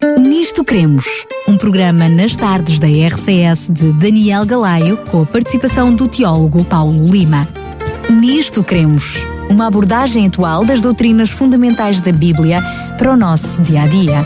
[0.00, 6.06] Nisto Cremos, um programa nas tardes da RCS de Daniel Galaio, com a participação do
[6.06, 7.48] teólogo Paulo Lima.
[8.08, 9.16] Nisto Cremos,
[9.50, 12.62] uma abordagem atual das doutrinas fundamentais da Bíblia
[12.96, 14.24] para o nosso dia a dia.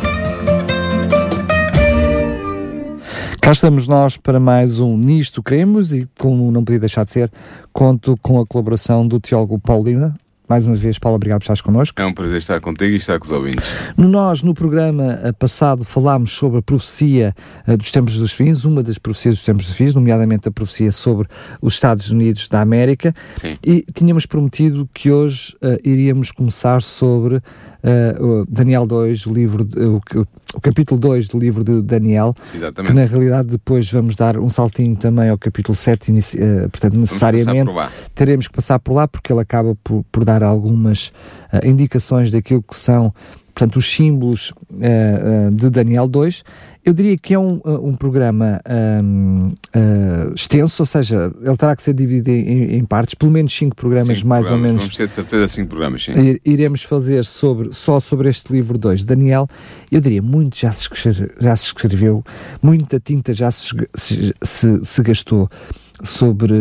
[3.40, 7.32] Cá estamos nós para mais um Nisto Cremos e, como não podia deixar de ser,
[7.72, 10.14] conto com a colaboração do teólogo Paulo Lima.
[10.52, 11.98] Mais uma vez, Paulo, obrigado por estares connosco.
[11.98, 13.66] É um prazer estar contigo e estar com os ouvintes.
[13.96, 17.34] Nós, no programa eh, passado, falámos sobre a profecia
[17.66, 20.92] uh, dos tempos dos fins, uma das profecias dos tempos dos fins, nomeadamente a profecia
[20.92, 21.26] sobre
[21.62, 23.14] os Estados Unidos da América.
[23.34, 23.54] Sim.
[23.64, 29.80] E tínhamos prometido que hoje uh, iríamos começar sobre uh, Daniel 2, o livro, de,
[29.80, 30.02] o,
[30.54, 32.92] o, capítulo 2 do livro de Daniel, Exatamente.
[32.92, 36.38] que na realidade depois vamos dar um saltinho também ao capítulo 7, inici,
[36.70, 37.70] portanto, necessariamente
[38.14, 41.12] teremos que passar por lá, porque ele acaba por, por dar algumas
[41.52, 43.12] uh, indicações daquilo que são,
[43.54, 46.42] portanto, os símbolos uh, uh, de Daniel 2.
[46.84, 48.60] Eu diria que é um, um programa
[49.04, 49.52] um,
[50.34, 54.16] extenso, ou seja, ele terá que ser dividido em, em partes, pelo menos cinco programas,
[54.16, 54.64] cinco mais programas.
[54.64, 54.82] ou menos.
[54.82, 56.12] Vamos ter de certeza cinco programas, sim.
[56.44, 59.46] Iremos fazer sobre, só sobre este livro 2 Daniel.
[59.92, 60.88] Eu diria, muito já se,
[61.38, 62.24] já se escreveu,
[62.60, 65.48] muita tinta já se, se, se, se gastou
[66.02, 66.54] sobre,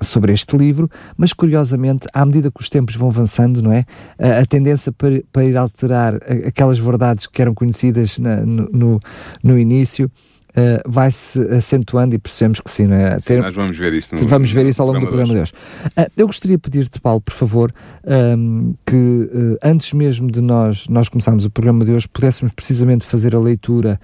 [0.00, 3.84] sobre este livro, mas curiosamente, à medida que os tempos vão avançando, não é?
[4.18, 6.16] A, a tendência para, para ir alterar
[6.46, 9.00] aquelas verdades que eram conhecidas na, no,
[9.42, 10.10] no, início.
[10.56, 13.18] Uh, vai-se acentuando e percebemos que sim, não é?
[13.18, 13.42] Sim, Ter...
[13.42, 15.52] nós vamos ver isso no, Vamos ver isso ao longo do programa de hoje.
[15.86, 20.86] Uh, eu gostaria de pedir-te, Paulo, por favor, um, que uh, antes mesmo de nós,
[20.86, 23.98] nós começarmos o programa de hoje, pudéssemos precisamente fazer a leitura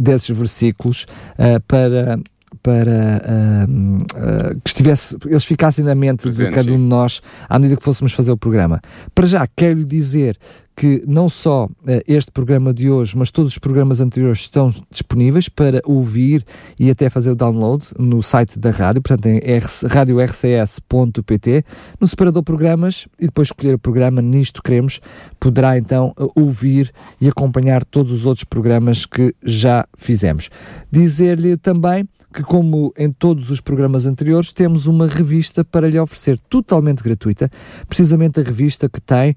[0.00, 1.06] desses versículos
[1.68, 2.18] para
[2.62, 7.20] para uh, uh, que estivesse, eles ficassem na mente Presente, de cada um de nós
[7.48, 8.80] à medida que fôssemos fazer o programa.
[9.14, 10.38] Para já, quero dizer
[10.76, 11.70] que não só uh,
[12.06, 16.44] este programa de hoje, mas todos os programas anteriores estão disponíveis para ouvir
[16.78, 19.40] e até fazer o download no site da rádio, portanto em
[19.88, 21.64] radiorcs.pt,
[22.00, 25.00] no separador programas e depois escolher o programa Nisto Queremos,
[25.38, 30.48] poderá então ouvir e acompanhar todos os outros programas que já fizemos.
[30.90, 36.38] Dizer-lhe também que, como em todos os programas anteriores, temos uma revista para lhe oferecer
[36.48, 37.50] totalmente gratuita,
[37.88, 39.34] precisamente a revista que tem uh,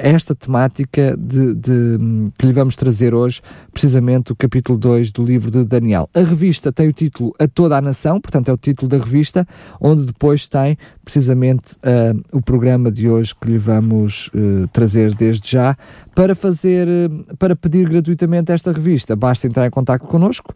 [0.00, 1.98] esta temática de, de,
[2.36, 3.40] que lhe vamos trazer hoje,
[3.72, 6.10] precisamente o capítulo 2 do livro de Daniel.
[6.12, 9.46] A revista tem o título A Toda a Nação, portanto é o título da revista,
[9.80, 15.50] onde depois tem precisamente uh, o programa de hoje que lhe vamos uh, trazer desde
[15.50, 15.76] já
[16.14, 16.88] para fazer,
[17.38, 19.14] para pedir gratuitamente esta revista.
[19.14, 20.52] Basta entrar em contato connosco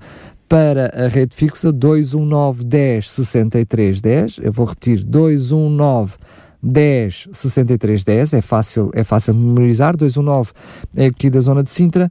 [0.48, 4.38] para a rede fixa 219 10 63 10.
[4.42, 6.14] Eu vou repetir 219
[6.62, 8.32] 10 63 10.
[8.32, 9.96] É fácil, é fácil de memorizar.
[9.96, 10.52] 219
[10.94, 12.10] é aqui da zona de Sintra.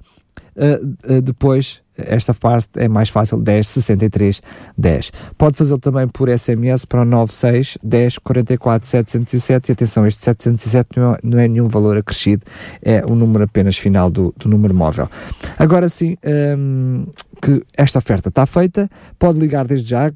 [0.55, 4.41] Uh, uh, depois esta parte é mais fácil, 10 63
[4.77, 5.11] 10.
[5.37, 10.99] Pode fazê-lo também por SMS para o 96 10 44 707 e atenção, este 707
[10.99, 12.43] não é, não é nenhum valor acrescido,
[12.81, 15.09] é o número apenas final do, do número móvel.
[15.57, 16.17] Agora sim,
[16.57, 17.05] hum,
[17.45, 18.89] que esta oferta está feita,
[19.19, 20.11] pode ligar desde já,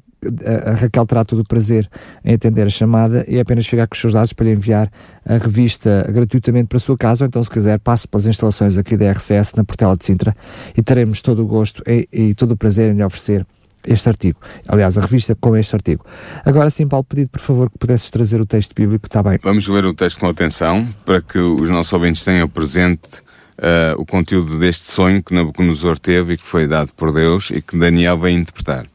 [0.66, 1.88] a Raquel terá todo o prazer
[2.24, 4.90] em atender a chamada e é apenas ficar com os seus dados para lhe enviar
[5.24, 8.96] a revista gratuitamente para a sua casa, ou então, se quiser, passe pelas instalações aqui
[8.96, 10.36] da RCS na Portela de Sintra
[10.76, 13.46] e teremos todo o gosto e, e todo o prazer em lhe oferecer
[13.86, 14.40] este artigo.
[14.66, 16.04] Aliás, a revista com este artigo.
[16.44, 19.38] Agora sim, Paulo, pedido por favor que pudesses trazer o texto bíblico, está bem.
[19.40, 23.22] Vamos ler o texto com atenção para que os nossos ouvintes tenham presente
[23.60, 27.60] uh, o conteúdo deste sonho que Nabucodonosor teve e que foi dado por Deus e
[27.60, 28.86] que Daniel vai interpretar.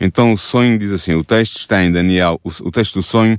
[0.00, 3.36] Então o sonho diz assim, o texto está em Daniel, o, o texto do sonho,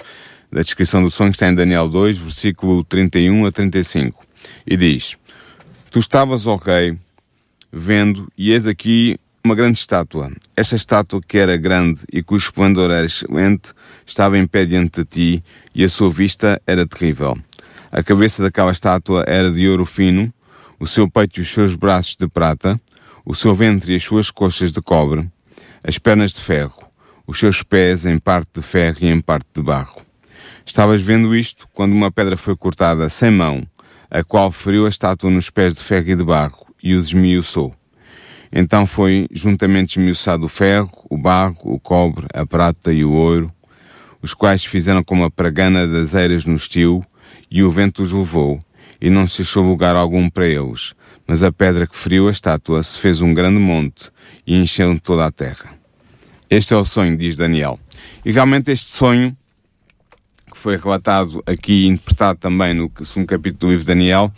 [0.51, 4.25] da descrição do sonho está em Daniel 2, versículo 31 a 35,
[4.65, 5.17] e diz,
[5.89, 6.97] Tu estavas, rei,
[7.71, 10.31] vendo, e eis aqui uma grande estátua.
[10.55, 13.73] Esta estátua que era grande e cujo esplendor era excelente,
[14.05, 15.43] estava em pé diante de ti,
[15.73, 17.37] e a sua vista era terrível.
[17.91, 20.33] A cabeça daquela estátua era de ouro fino,
[20.85, 22.79] o seu peito e os seus braços de prata,
[23.25, 25.27] o seu ventre e as suas coxas de cobre,
[25.83, 26.87] as pernas de ferro,
[27.25, 30.03] os seus pés em parte de ferro e em parte de barro.
[30.63, 33.67] Estavas vendo isto quando uma pedra foi cortada sem mão,
[34.11, 37.73] a qual feriu a estátua nos pés de ferro e de barro, e os esmiuçou.
[38.51, 43.51] Então foi juntamente esmiuçado o ferro, o barro, o cobre, a prata e o ouro,
[44.21, 47.03] os quais fizeram como a pragana das eiras no estio,
[47.49, 48.59] e o vento os levou,
[48.99, 50.93] e não se achou lugar algum para eles,
[51.27, 54.11] mas a pedra que feriu a estátua se fez um grande monte
[54.45, 55.73] e encheu toda a terra.
[56.49, 57.79] Este é o sonho, diz Daniel.
[58.23, 59.35] E realmente este sonho,
[60.51, 64.31] que foi relatado aqui e interpretado também no segundo capítulo do livro de Daniel,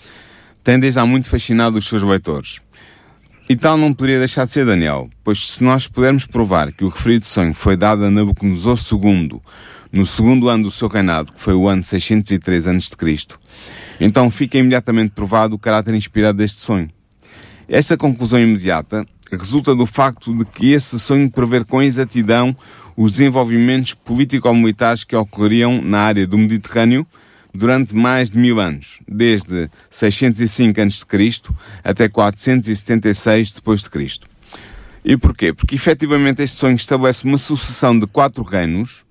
[0.64, 2.62] tem desde há muito fascinado os seus leitores.
[3.50, 6.90] E tal não poderia deixar de ser Daniel, pois se nós pudermos provar que o
[6.90, 9.40] referido sonho foi dado a Nabucodonosor II
[9.90, 13.28] no segundo ano do seu reinado, que foi o ano 603 a.C.,
[14.00, 16.90] então fica imediatamente provado o caráter inspirado deste sonho.
[17.68, 22.56] Esta conclusão imediata resulta do facto de que esse sonho prevê com exatidão
[22.96, 27.06] os desenvolvimentos político-militares que ocorreriam na área do Mediterrâneo
[27.54, 31.42] durante mais de mil anos, desde 605 a.C.
[31.84, 34.20] até 476 d.C.
[35.04, 35.54] E porquê?
[35.54, 39.06] Porque efetivamente este sonho estabelece uma sucessão de quatro reinos,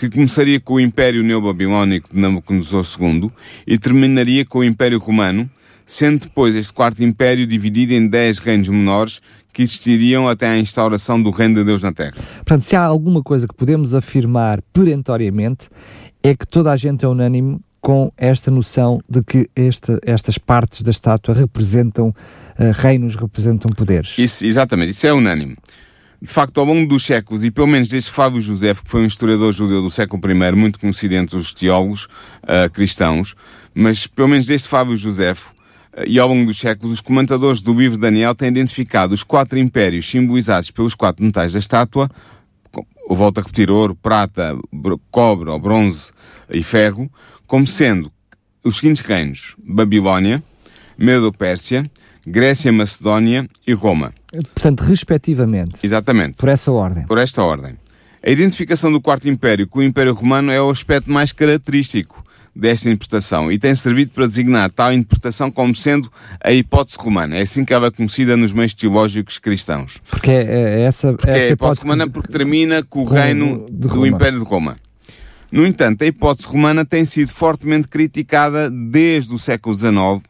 [0.00, 3.30] que começaria com o Império Neobabilónico de Nabucodonosor II
[3.66, 5.48] e terminaria com o Império Romano,
[5.84, 9.20] sendo depois este quarto império dividido em dez reinos menores
[9.52, 12.14] que existiriam até à instauração do reino de Deus na Terra.
[12.36, 15.68] Portanto, se há alguma coisa que podemos afirmar perentoriamente,
[16.22, 20.80] é que toda a gente é unânime com esta noção de que esta, estas partes
[20.80, 22.14] da estátua representam uh,
[22.72, 24.16] reinos, representam poderes.
[24.16, 25.56] Isso, exatamente, isso é unânime.
[26.22, 29.06] De facto, ao longo dos séculos, e pelo menos desde Flávio José, que foi um
[29.06, 32.04] historiador judeu do século I, muito conhecido entre os teólogos
[32.44, 33.34] uh, cristãos,
[33.74, 35.36] mas pelo menos desde Flávio José, uh,
[36.06, 39.58] e ao longo dos séculos, os comentadores do livro de Daniel têm identificado os quatro
[39.58, 42.10] impérios simbolizados pelos quatro metais da estátua,
[43.08, 44.56] volto a repetir, ouro, prata,
[45.10, 46.12] cobre ou bronze
[46.50, 47.10] e ferro,
[47.46, 48.12] como sendo
[48.62, 50.42] os seguintes reinos: Babilónia,
[50.98, 51.90] Medo-Pérsia,
[52.26, 54.12] Grécia, Macedónia e Roma.
[54.30, 55.74] Portanto, respectivamente.
[55.82, 56.36] Exatamente.
[56.36, 57.04] Por essa ordem.
[57.06, 57.76] Por esta ordem.
[58.24, 62.24] A identificação do Quarto Império com o Império Romano é o aspecto mais característico
[62.54, 66.10] desta interpretação e tem servido para designar tal interpretação como sendo
[66.42, 67.36] a hipótese romana.
[67.36, 69.98] É assim que ela é conhecida nos meios teológicos cristãos.
[70.10, 73.66] Porque é, é essa, porque essa é a hipótese romana porque termina com o reino
[73.70, 74.76] do Império de Roma.
[75.50, 80.29] No entanto, a hipótese romana tem sido fortemente criticada desde o século XIX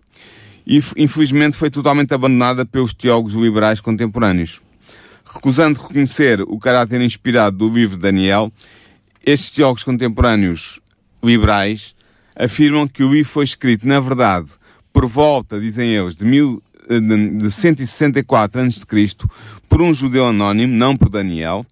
[0.66, 4.60] e, infelizmente, foi totalmente abandonada pelos teólogos liberais contemporâneos.
[5.24, 8.52] Recusando reconhecer o caráter inspirado do livro de Daniel,
[9.24, 10.80] estes teólogos contemporâneos
[11.22, 11.94] liberais
[12.34, 14.50] afirmam que o livro foi escrito, na verdade,
[14.92, 18.84] por volta, dizem eles, de, mil, de 164 a.C.,
[19.68, 21.64] por um judeu anónimo, não por Daniel,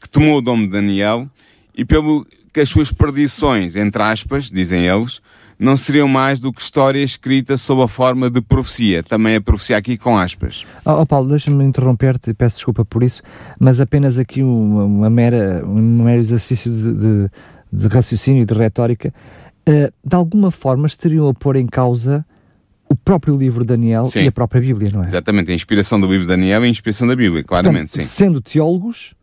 [0.00, 1.28] que tomou o nome de Daniel,
[1.74, 5.20] e pelo que as suas perdições, entre aspas, dizem eles,
[5.58, 9.02] não seriam mais do que história escrita sob a forma de profecia.
[9.02, 10.64] Também a profecia aqui com aspas.
[10.84, 13.22] Oh, oh Paulo, deixa-me interromper-te e peço desculpa por isso,
[13.58, 17.30] mas apenas aqui uma, uma mera, um mero exercício de, de,
[17.72, 19.12] de raciocínio e de retórica.
[19.68, 22.24] Uh, de alguma forma estariam a pôr em causa
[22.88, 24.20] o próprio livro de Daniel sim.
[24.20, 25.06] e a própria Bíblia, não é?
[25.06, 28.08] Exatamente, a inspiração do livro de Daniel e a inspiração da Bíblia, claramente, Portanto, sim.
[28.08, 29.14] Sendo teólogos,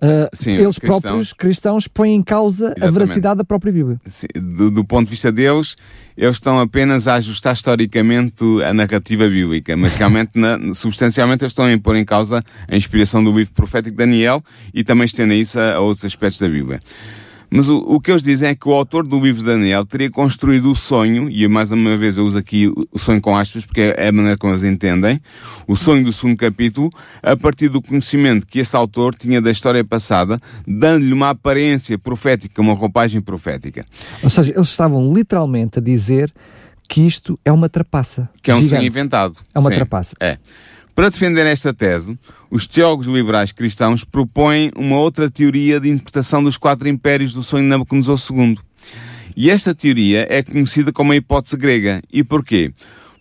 [0.00, 2.84] Uh, Sim, eles cristãos, próprios cristãos põem em causa exatamente.
[2.84, 3.98] a veracidade da própria Bíblia.
[4.06, 5.76] Sim, do, do, ponto de vista deles,
[6.16, 11.64] eles estão apenas a ajustar historicamente a narrativa bíblica, mas realmente, na, substancialmente, eles estão
[11.64, 14.40] a pôr em causa a inspiração do livro profético de Daniel
[14.72, 16.80] e também estendem isso a, a outros aspectos da Bíblia.
[17.50, 20.10] Mas o, o, que eles dizem é que o autor do livro de Daniel teria
[20.10, 23.94] construído o sonho, e mais uma vez eu uso aqui o sonho com aspas, porque
[23.96, 25.18] é a maneira como eles entendem,
[25.66, 26.90] o sonho do segundo capítulo,
[27.22, 32.60] a partir do conhecimento que esse autor tinha da história passada, dando-lhe uma aparência profética,
[32.60, 33.86] uma roupagem profética.
[34.22, 36.32] Ou seja, eles estavam literalmente a dizer
[36.88, 38.28] que isto é uma trapaça.
[38.42, 38.76] Que é um gigante.
[38.76, 39.38] sonho inventado.
[39.54, 40.16] É uma Sim, trapaça.
[40.18, 40.38] É.
[40.98, 42.18] Para defender esta tese,
[42.50, 47.62] os teólogos liberais cristãos propõem uma outra teoria de interpretação dos quatro impérios do sonho
[47.62, 48.58] de Nabucodonosor II.
[49.36, 52.02] E esta teoria é conhecida como a hipótese grega.
[52.12, 52.72] E porquê?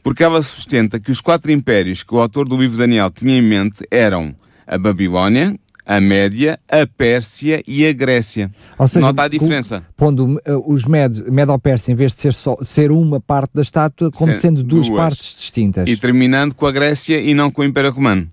[0.01, 3.43] Porque ela sustenta que os quatro impérios que o autor do livro Daniel tinha em
[3.43, 5.55] mente eram a Babilónia,
[5.88, 8.51] a Média, a Pérsia e a Grécia.
[8.77, 9.82] Ou seja, Nota a diferença.
[9.96, 10.39] Pondo uh,
[10.72, 14.63] os Medo-Pérsia, em vez de ser, só, ser uma parte da estátua, como Ser sendo
[14.63, 15.88] duas, duas, partes distintas.
[15.88, 18.29] E terminando com a Grécia e não com o Império Romano.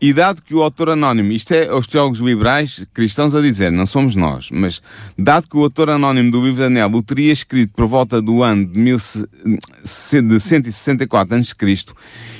[0.00, 3.84] E dado que o autor anónimo, isto é os teólogos liberais cristãos a dizer, não
[3.84, 4.80] somos nós, mas
[5.18, 8.44] dado que o autor anónimo do livro de Daniel o teria escrito por volta do
[8.44, 11.54] ano de, mil, de 164 a.C.,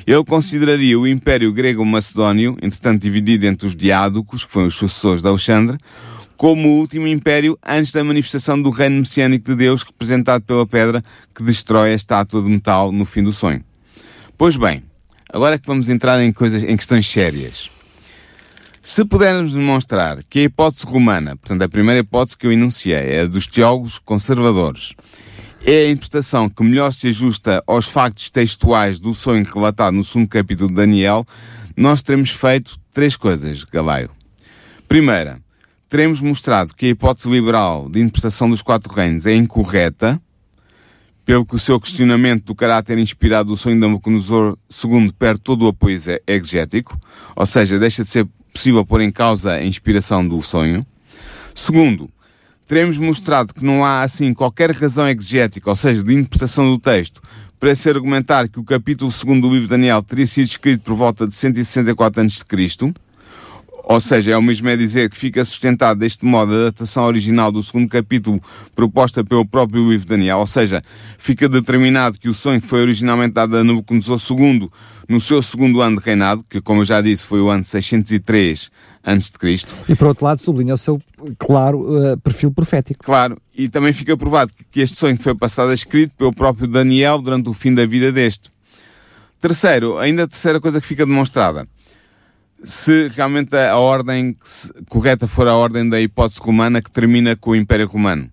[0.06, 5.28] ele consideraria o Império Grego-Macedónio, entretanto dividido entre os diádocos, que foram os sucessores de
[5.28, 5.78] Alexandre,
[6.36, 11.02] como o último império antes da manifestação do reino messiânico de Deus, representado pela pedra
[11.34, 13.64] que destrói a estátua de metal no fim do sonho.
[14.36, 14.84] Pois bem,
[15.30, 17.70] Agora é que vamos entrar em coisas, em questões sérias.
[18.82, 23.20] Se pudermos demonstrar que a hipótese romana, portanto a primeira hipótese que eu enunciei, é
[23.20, 24.94] a dos teólogos conservadores,
[25.62, 30.28] é a interpretação que melhor se ajusta aos factos textuais do sonho relatado no segundo
[30.28, 31.26] capítulo de Daniel,
[31.76, 34.10] nós teremos feito três coisas, Galaio.
[34.88, 35.38] Primeira,
[35.88, 40.18] teremos mostrado que a hipótese liberal de interpretação dos quatro reinos é incorreta,
[41.28, 45.66] pelo que o seu questionamento do caráter inspirado do sonho de Nabucodonosor II perde todo
[45.66, 46.98] o apoio exegético,
[47.36, 50.80] ou seja, deixa de ser possível pôr em causa a inspiração do sonho.
[51.54, 52.08] Segundo,
[52.66, 57.20] teremos mostrado que não há assim qualquer razão exegética, ou seja, de interpretação do texto,
[57.60, 60.94] para se argumentar que o capítulo 2 do livro de Daniel teria sido escrito por
[60.94, 62.94] volta de 164 a.C.,
[63.88, 67.50] ou seja, é o mesmo é dizer que fica sustentado deste modo a datação original
[67.50, 68.38] do segundo capítulo
[68.74, 70.82] proposta pelo próprio de Daniel, ou seja,
[71.16, 74.68] fica determinado que o sonho foi originalmente dado a Nabucodonosor II
[75.08, 78.70] no seu segundo ano de reinado, que como eu já disse foi o ano 603
[79.02, 79.74] antes de Cristo.
[79.88, 81.00] E por outro lado sublinha o seu,
[81.38, 83.02] claro, uh, perfil profético.
[83.02, 87.22] Claro, e também fica provado que este sonho foi passado a escrito pelo próprio Daniel
[87.22, 88.50] durante o fim da vida deste.
[89.40, 91.66] Terceiro, ainda a terceira coisa que fica demonstrada
[92.62, 94.36] se realmente a ordem
[94.88, 98.30] correta for a ordem da hipótese romana que termina com o Império Romano.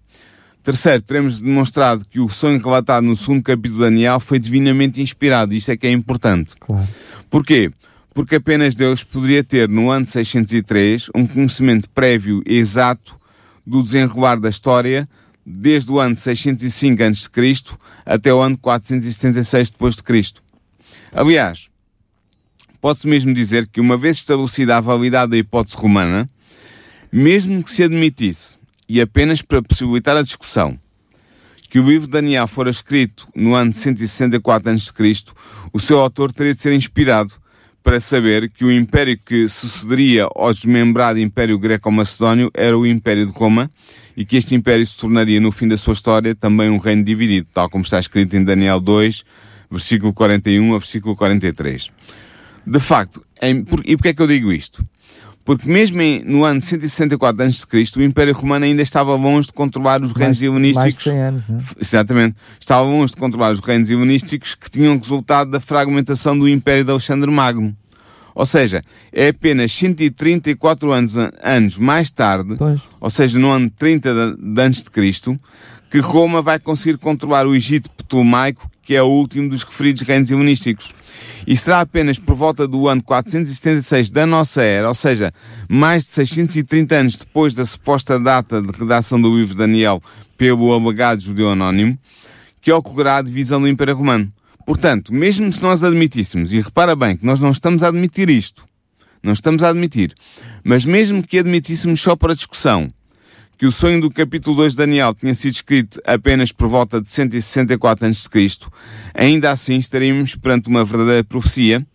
[0.64, 5.54] Terceiro, teremos demonstrado que o sonho relatado no segundo capítulo de Daniel foi divinamente inspirado.
[5.54, 6.56] Isto é que é importante.
[6.60, 6.88] Claro.
[7.30, 7.72] Porquê?
[8.16, 13.16] Porque apenas Deus poderia ter, no ano 603, um conhecimento prévio e exato
[13.64, 15.08] do desenrolar da história
[15.46, 17.30] desde o ano 605 a.C.
[18.04, 20.42] até o ano 476 d.C.
[21.14, 21.70] Aliás,
[22.82, 26.30] pode-se mesmo dizer que, uma vez estabelecida a validade da hipótese romana,
[27.12, 30.78] mesmo que se admitisse, e apenas para possibilitar a discussão,
[31.70, 34.94] que o livro de Daniel fora escrito no ano de 164 a.C.,
[35.74, 37.34] o seu autor teria de ser inspirado
[37.84, 43.32] para saber que o império que sucederia ao desmembrado Império Greco-Macedónio era o Império de
[43.32, 43.70] Roma
[44.18, 47.48] e que este império se tornaria, no fim da sua história, também um reino dividido,
[47.54, 49.24] tal como está escrito em Daniel 2,
[49.70, 51.92] versículo 41 a versículo 43.
[52.66, 54.86] De facto, em, por, e porquê é que eu digo isto?
[55.46, 60.02] Porque mesmo em, no ano 164 a.C., o Império Romano ainda estava longe de controlar
[60.02, 60.84] os reinos helenísticos.
[60.84, 61.62] Mais de 100 anos, não é?
[61.80, 62.38] Exatamente.
[62.60, 66.90] Estava longe de controlar os reinos helenísticos que tinham resultado da fragmentação do Império de
[66.90, 67.78] Alexandre Magno.
[68.34, 72.82] Ou seja, é apenas 134 anos, anos mais tarde, Pois.
[73.00, 75.40] ou seja, no ano 30 de, de antes de Cristo,
[75.92, 80.30] que Roma vai conseguir controlar o Egito Ptolomaico, que é o último dos referidos reinos
[80.30, 80.94] helenísticos.
[81.48, 85.34] E será apenas por volta do ano 476 da nossa era, ou seja,
[85.68, 90.02] mais de 630 anos depois da suposta data de redação do livro de Daniel
[90.38, 91.98] pelo alegado judeu anónimo,
[92.62, 94.32] que ocorrerá a divisão do Império Romano.
[94.66, 98.66] Portanto, mesmo se nós admitíssemos, e repara bem que nós não estamos a admitir isto,
[99.22, 100.14] não estamos a admitir,
[100.64, 102.92] mas mesmo que admitíssemos só para discussão,
[103.58, 107.10] que o sonho do capítulo 2 de Daniel tinha sido escrito apenas por volta de
[107.10, 108.30] 164 a.C.,
[109.14, 111.86] ainda assim estaríamos perante uma verdadeira profecia,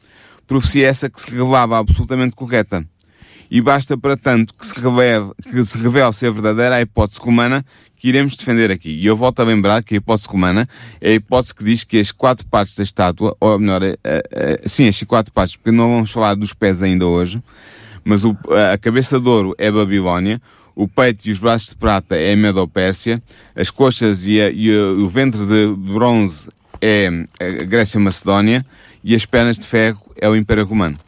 [0.47, 2.85] profecia essa que se revelava absolutamente correta.
[3.51, 7.65] E basta para tanto que se revele, que se revele ser verdadeira a hipótese romana
[7.97, 8.91] que iremos defender aqui.
[8.91, 10.67] E eu volto a lembrar que a hipótese romana
[11.01, 14.61] é a hipótese que diz que as quatro partes da estátua, ou melhor, é, é,
[14.67, 17.43] sim, as quatro partes, porque não vamos falar dos pés ainda hoje,
[18.05, 20.41] mas a cabeça de ouro é Babilónia,
[20.75, 23.23] o peito e os braços de prata é Medo-Pérsia,
[23.55, 26.49] as coxas e, a, e o ventre de bronze
[26.81, 27.09] é
[27.39, 28.65] a Grécia Macedónia
[29.05, 30.99] e as pernas de ferro é o Império Romano.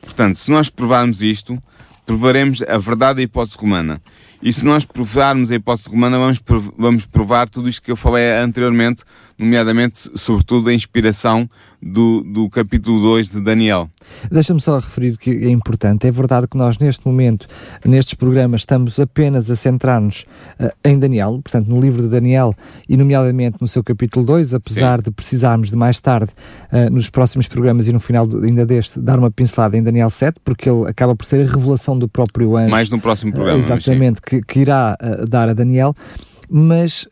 [0.00, 1.62] Portanto, se nós provarmos isto,
[2.04, 4.02] provaremos a verdade da hipótese romana.
[4.42, 6.42] E se nós provarmos a hipótese romana, vamos,
[6.76, 9.04] vamos provar tudo isto que eu falei anteriormente,
[9.42, 11.48] nomeadamente, sobretudo, a inspiração
[11.82, 13.90] do, do capítulo 2 de Daniel.
[14.30, 16.06] Deixa-me só referir que é importante.
[16.06, 17.46] É verdade que nós, neste momento,
[17.84, 20.24] nestes programas, estamos apenas a centrar-nos
[20.60, 22.54] uh, em Daniel, portanto, no livro de Daniel
[22.88, 25.04] e, nomeadamente, no seu capítulo 2, apesar Sim.
[25.04, 26.32] de precisarmos de mais tarde,
[26.72, 30.10] uh, nos próximos programas e no final do, ainda deste, dar uma pincelada em Daniel
[30.10, 32.70] 7, porque ele acaba por ser a revelação do próprio anjo.
[32.70, 33.58] Mais no próximo programa.
[33.58, 34.96] Uh, exatamente, que, que, irá
[35.28, 35.94] dar a Daniel.
[36.48, 37.08] Mas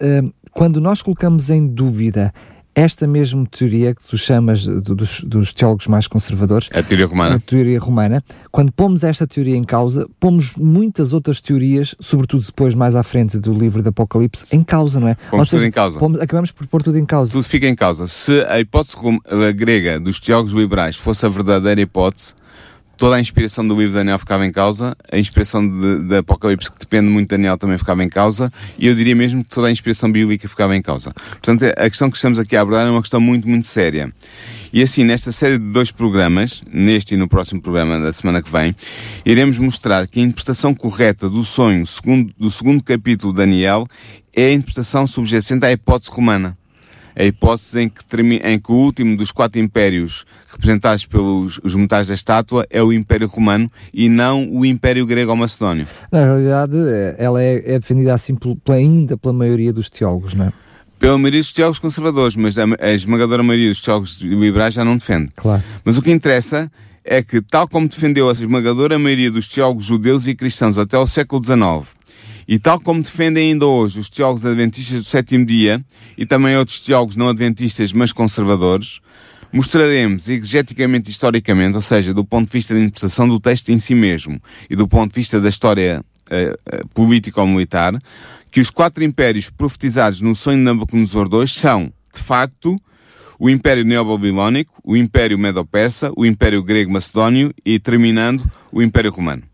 [0.52, 2.32] quando nós colocamos em dúvida
[2.74, 7.38] esta mesma teoria que tu chamas dos, dos, teólogos mais conservadores, a teoria romana, a
[7.40, 12.94] teoria romana, quando pomos esta teoria em causa, pomos muitas outras teorias, sobretudo depois mais
[12.94, 15.16] à frente do livro do Apocalipse, em causa, não é?
[15.30, 15.98] Pomos seja, tudo em causa.
[15.98, 17.32] Pomos, acabamos por pôr tudo em causa.
[17.32, 18.06] Tudo fica em causa.
[18.06, 18.96] Se a hipótese
[19.54, 22.34] grega dos teólogos liberais fosse a verdadeira hipótese,
[23.00, 26.70] toda a inspiração do livro de Daniel ficava em causa, a inspiração de, de Apocalipse,
[26.70, 29.68] que depende muito de Daniel, também ficava em causa, e eu diria mesmo que toda
[29.68, 31.10] a inspiração bíblica ficava em causa.
[31.30, 34.12] Portanto, a questão que estamos aqui a abordar é uma questão muito, muito séria.
[34.70, 38.52] E assim, nesta série de dois programas, neste e no próximo programa da semana que
[38.52, 38.76] vem,
[39.24, 43.86] iremos mostrar que a interpretação correta do sonho segundo, do segundo capítulo de Daniel
[44.36, 46.59] é a interpretação subjacente à hipótese romana
[47.14, 48.02] a hipótese em que,
[48.44, 52.92] em que o último dos quatro impérios representados pelos os metais da estátua é o
[52.92, 55.86] Império Romano e não o Império Grego ou Macedónio.
[56.10, 56.76] Na realidade,
[57.18, 60.52] ela é, é definida assim pela, ainda pela maioria dos teólogos, não é?
[60.98, 64.96] Pela maioria dos teólogos conservadores, mas a, a esmagadora maioria dos teólogos liberais já não
[64.98, 65.30] defende.
[65.34, 65.62] Claro.
[65.82, 66.70] Mas o que interessa
[67.04, 71.06] é que, tal como defendeu a esmagadora maioria dos teólogos judeus e cristãos até o
[71.06, 71.96] século XIX,
[72.50, 75.80] e tal como defendem ainda hoje os teólogos adventistas do sétimo dia,
[76.18, 78.98] e também outros teólogos não adventistas, mas conservadores,
[79.52, 83.78] mostraremos exegeticamente e historicamente, ou seja, do ponto de vista da interpretação do texto em
[83.78, 87.96] si mesmo e do ponto de vista da história uh, político-militar,
[88.50, 92.82] que os quatro impérios profetizados no sonho de Nabucodonosor II são, de facto,
[93.38, 99.49] o Império Neobabilónico, o Império Medo-Persa, o Império Grego-Macedónio e, terminando, o Império Romano.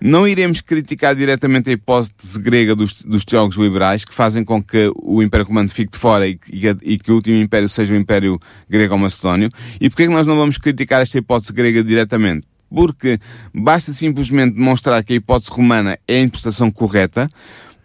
[0.00, 4.90] Não iremos criticar diretamente a hipótese grega dos, dos teólogos liberais que fazem com que
[4.96, 7.96] o Império Romano fique de fora e, e, e que o último Império seja o
[7.96, 8.38] Império
[8.68, 9.50] Grego-Macedónio.
[9.80, 12.46] E porquê que nós não vamos criticar esta hipótese grega diretamente?
[12.70, 13.18] Porque
[13.52, 17.28] basta simplesmente demonstrar que a hipótese romana é a interpretação correta,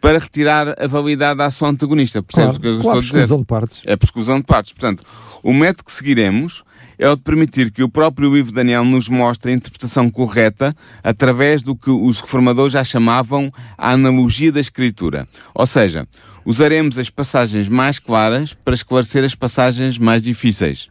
[0.03, 2.21] para retirar a validade à sua antagonista.
[2.21, 3.37] Percebes claro, o que eu claro, estou a dizer?
[3.37, 3.81] De partes.
[3.85, 4.73] É por exclusão de partes.
[4.73, 5.01] Portanto,
[5.41, 6.61] o método que seguiremos
[7.03, 10.73] é o de permitir que o próprio livro de Daniel nos mostre a interpretação correta
[11.03, 15.27] através do que os reformadores já chamavam a analogia da escritura.
[15.53, 16.07] Ou seja,
[16.45, 20.87] usaremos as passagens mais claras para esclarecer as passagens mais difíceis.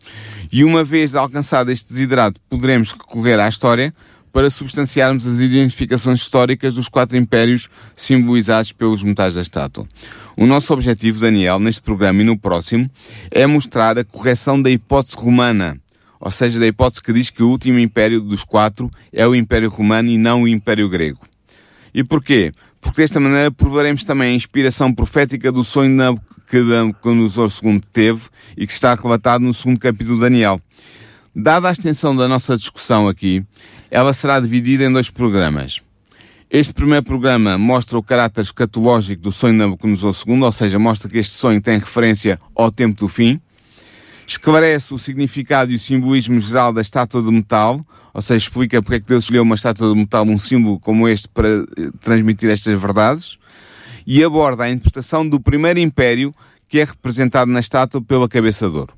[0.52, 3.90] E uma vez alcançado este desidrato, poderemos recorrer à história
[4.31, 9.87] para substanciarmos as identificações históricas dos quatro impérios simbolizados pelos metais da estátua.
[10.37, 12.90] O nosso objetivo, Daniel, neste programa e no próximo,
[13.31, 15.78] é mostrar a correção da hipótese romana,
[16.25, 19.69] ou seja, da hipótese que diz que o último império dos quatro é o Império
[19.69, 21.19] Romano e não o Império Grego.
[21.93, 22.52] E porquê?
[22.81, 26.17] Porque desta maneira provaremos também a inspiração profética do sonho
[26.49, 28.21] que Nabucodonosor II teve
[28.57, 30.61] e que está relatado no segundo capítulo de Daniel.
[31.35, 33.45] Dada a extensão da nossa discussão aqui,
[33.91, 35.83] ela será dividida em dois programas.
[36.49, 41.11] Este primeiro programa mostra o caráter escatológico do sonho de Nabucodonosor II, ou seja, mostra
[41.11, 43.41] que este sonho tem referência ao tempo do fim.
[44.26, 48.97] Esclarece o significado e o simbolismo geral da estátua de metal, ou seja, explica porque
[48.97, 52.50] é que Deus escolheu uma estátua de metal, um símbolo como este, para eh, transmitir
[52.50, 53.39] estas verdades.
[54.06, 56.32] E aborda a interpretação do primeiro império
[56.69, 58.95] que é representado na estátua pela cabeça de ouro.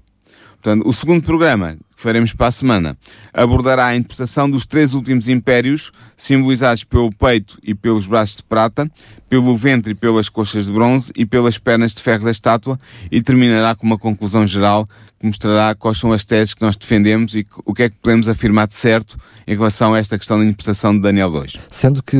[0.64, 2.96] Portanto, o segundo programa, que faremos para a semana,
[3.34, 8.90] abordará a interpretação dos três últimos impérios, simbolizados pelo peito e pelos braços de prata,
[9.28, 12.78] pelo ventre e pelas coxas de bronze e pelas pernas de ferro da estátua,
[13.12, 14.88] e terminará com uma conclusão geral
[15.20, 18.26] que mostrará quais são as teses que nós defendemos e o que é que podemos
[18.26, 21.58] afirmar de certo em relação a esta questão da interpretação de Daniel 2.
[21.70, 22.16] Sendo que,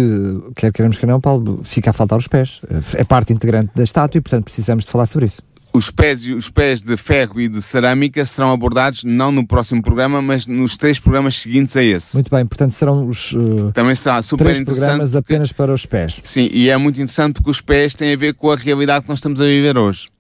[0.55, 2.61] quer queremos que não, Paulo, fica a faltar os pés.
[2.93, 5.41] É parte integrante da estátua e, portanto, precisamos de falar sobre isso.
[5.77, 10.23] Os pés, os pés de ferro e de cerâmica serão abordados não no próximo programa,
[10.23, 12.15] mas nos três programas seguintes a esse.
[12.15, 16.21] Muito bem, portanto serão os uh, Também será super três programas apenas para os pés.
[16.23, 19.09] Sim, e é muito interessante porque os pés têm a ver com a realidade que
[19.09, 20.11] nós estamos a viver hoje.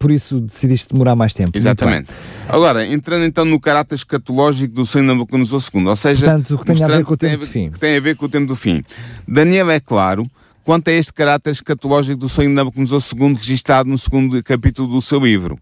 [0.00, 1.52] Por isso decidiste demorar mais tempo.
[1.54, 2.08] Exatamente.
[2.48, 6.72] Agora, entrando então no caráter escatológico do sonho de Nabucodonosor II, ou seja, Portanto, que
[6.72, 7.70] tem a ver com o tempo do fim.
[7.70, 8.82] Que tem a ver com o tempo do fim.
[9.28, 10.28] Daniel é claro
[10.68, 15.00] quanto a este caráter escatológico do sonho de Nabucodonosor II registado no segundo capítulo do
[15.00, 15.58] seu livro.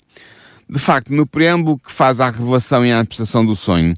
[0.68, 3.94] De facto, no preâmbulo que faz à revelação e à interpretação do sonho,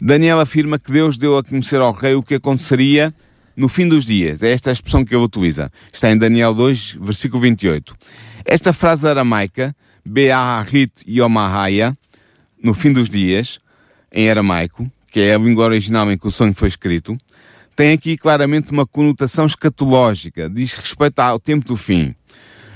[0.00, 3.14] Daniel afirma que Deus deu a conhecer ao rei o que aconteceria
[3.56, 4.42] no fim dos dias.
[4.42, 5.70] É esta a expressão que ele utiliza.
[5.92, 7.94] Está em Daniel 2, versículo 28.
[8.44, 9.72] Esta frase aramaica,
[10.04, 11.96] Be'aharit Yomahaya,
[12.60, 13.60] no fim dos dias,
[14.10, 17.16] em aramaico, que é a língua original em que o sonho foi escrito,
[17.78, 22.12] tem aqui claramente uma conotação escatológica, diz respeito ao tempo do fim.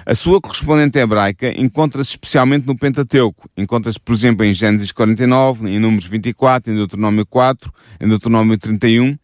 [0.06, 3.48] A sua correspondente hebraica encontra-se especialmente no Pentateuco.
[3.56, 9.18] Encontra-se, por exemplo, em Gênesis 49, em Números 24, em Deuteronômio 4, em Deuteronômio 31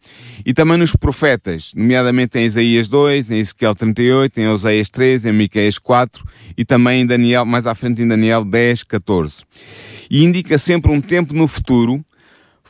[0.45, 5.31] e também nos profetas, nomeadamente em Isaías 2, em Ezequiel 38, em Oséias 3, em
[5.31, 6.25] Miqueias 4
[6.57, 9.43] e também em Daniel, mais à frente em Daniel 10, 14.
[10.11, 12.03] E indica sempre um tempo no futuro,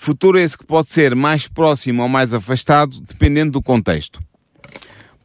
[0.01, 4.21] futuro esse que pode ser mais próximo ou mais afastado, dependendo do contexto.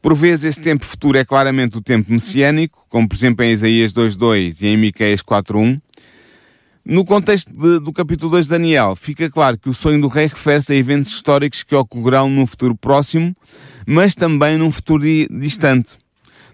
[0.03, 3.93] Por vezes esse tempo futuro é claramente o tempo messiânico, como por exemplo em Isaías
[3.95, 5.79] 2.2 e em Miqueias 4.1.
[6.85, 10.27] No contexto de- do capítulo 2 de Daniel, fica claro que o sonho do rei
[10.27, 13.35] refere-se a eventos históricos que ocorrerão num futuro próximo,
[13.87, 15.97] mas também num futuro di- distante.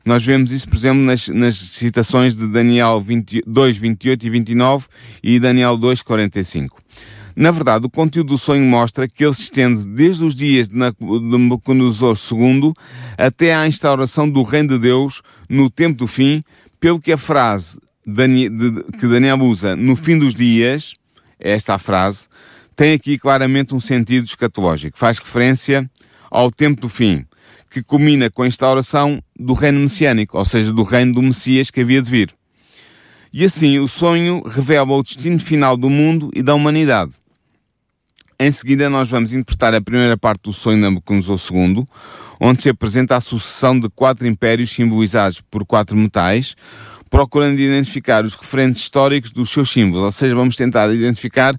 [0.04, 4.87] Nós vemos isso, por exemplo, nas, nas citações de Daniel 20 2, 28 e 29
[5.22, 6.80] e Daniel 2, 45.
[7.36, 10.76] Na verdade, o conteúdo do sonho mostra que ele se estende desde os dias de
[10.76, 10.96] Na- de
[11.38, 12.72] Nabucodonosor II
[13.16, 16.42] até à instauração do reino de Deus no tempo do fim,
[16.78, 20.94] pelo que a frase que Daniel usa no fim dos dias,
[21.38, 22.26] esta frase,
[22.74, 24.98] tem aqui claramente um sentido escatológico.
[24.98, 25.88] Faz referência
[26.30, 27.24] ao tempo do fim,
[27.70, 31.80] que culmina com a instauração do reino messiânico, ou seja, do reino do Messias que
[31.80, 32.30] havia de vir.
[33.32, 37.14] E assim, o sonho revela o destino final do mundo e da humanidade.
[38.38, 41.86] Em seguida, nós vamos interpretar a primeira parte do sonho de Nabucodonosor II,
[42.40, 46.56] onde se apresenta a sucessão de quatro impérios simbolizados por quatro metais,
[47.08, 51.54] procurando identificar os referentes históricos dos seus símbolos, ou seja, vamos tentar identificar,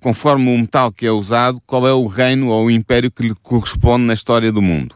[0.00, 3.34] conforme o metal que é usado, qual é o reino ou o império que lhe
[3.42, 4.94] corresponde na história do mundo.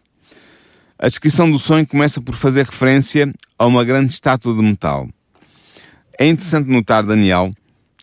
[0.96, 5.08] A descrição do sonho começa por fazer referência a uma grande estátua de metal.
[6.20, 7.50] É interessante notar, Daniel,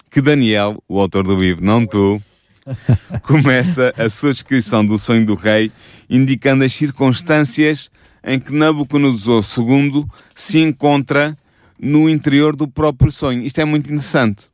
[0.10, 2.20] que Daniel, o autor do livro, não tu,
[3.22, 5.72] começa a sua descrição do sonho do rei,
[6.10, 7.92] indicando as circunstâncias
[8.24, 10.04] em que Nabucodonosor II
[10.34, 11.38] se encontra
[11.80, 13.44] no interior do próprio sonho.
[13.44, 14.48] Isto é muito interessante.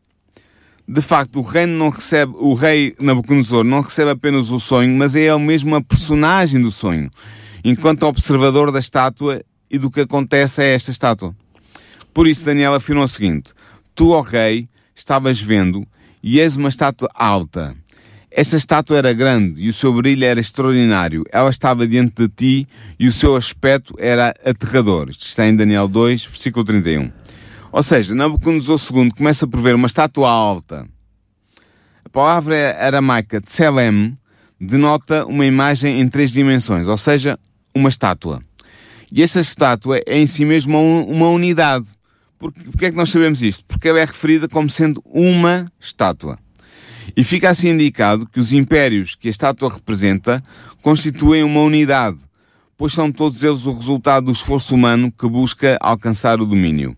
[0.86, 5.16] De facto, o rei não recebe, o rei Nabucodonosor não recebe apenas o sonho, mas
[5.16, 7.10] é ele mesmo a personagem do sonho,
[7.64, 11.34] enquanto observador da estátua e do que acontece a esta estátua.
[12.14, 13.54] Por isso, Daniel afirma o seguinte:
[13.96, 15.86] Tu, ó rei, estavas vendo,
[16.22, 17.76] e és uma estátua alta.
[18.36, 21.24] Esta estátua era grande e o seu brilho era extraordinário.
[21.32, 25.10] Ela estava diante de ti e o seu aspecto era aterrador.
[25.10, 27.12] Isto está em Daniel 2, versículo 31.
[27.72, 30.88] Ou seja, Nabucodonosor II começa por ver uma estátua alta.
[32.04, 34.18] A palavra aramaica tselem
[34.60, 37.38] denota uma imagem em três dimensões, ou seja,
[37.76, 38.42] uma estátua.
[39.12, 41.86] E esta estátua é em si mesma uma unidade.
[42.52, 43.64] Porquê é que nós sabemos isto?
[43.66, 46.38] Porque ela é referida como sendo uma estátua.
[47.16, 50.44] E fica assim indicado que os impérios que a estátua representa
[50.82, 52.18] constituem uma unidade,
[52.78, 56.96] pois são todos eles o resultado do esforço humano que busca alcançar o domínio.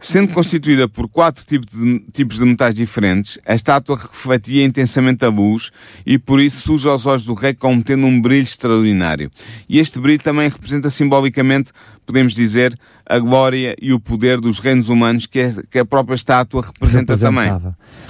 [0.00, 5.28] Sendo constituída por quatro tipos de, tipos de metais diferentes, a estátua refletia intensamente a
[5.28, 5.72] luz
[6.06, 9.28] e por isso surge aos olhos do rei como tendo um brilho extraordinário.
[9.68, 11.72] E este brilho também representa simbolicamente,
[12.06, 16.14] podemos dizer, a glória e o poder dos reinos humanos que, a, que a própria
[16.14, 17.50] estátua representa também.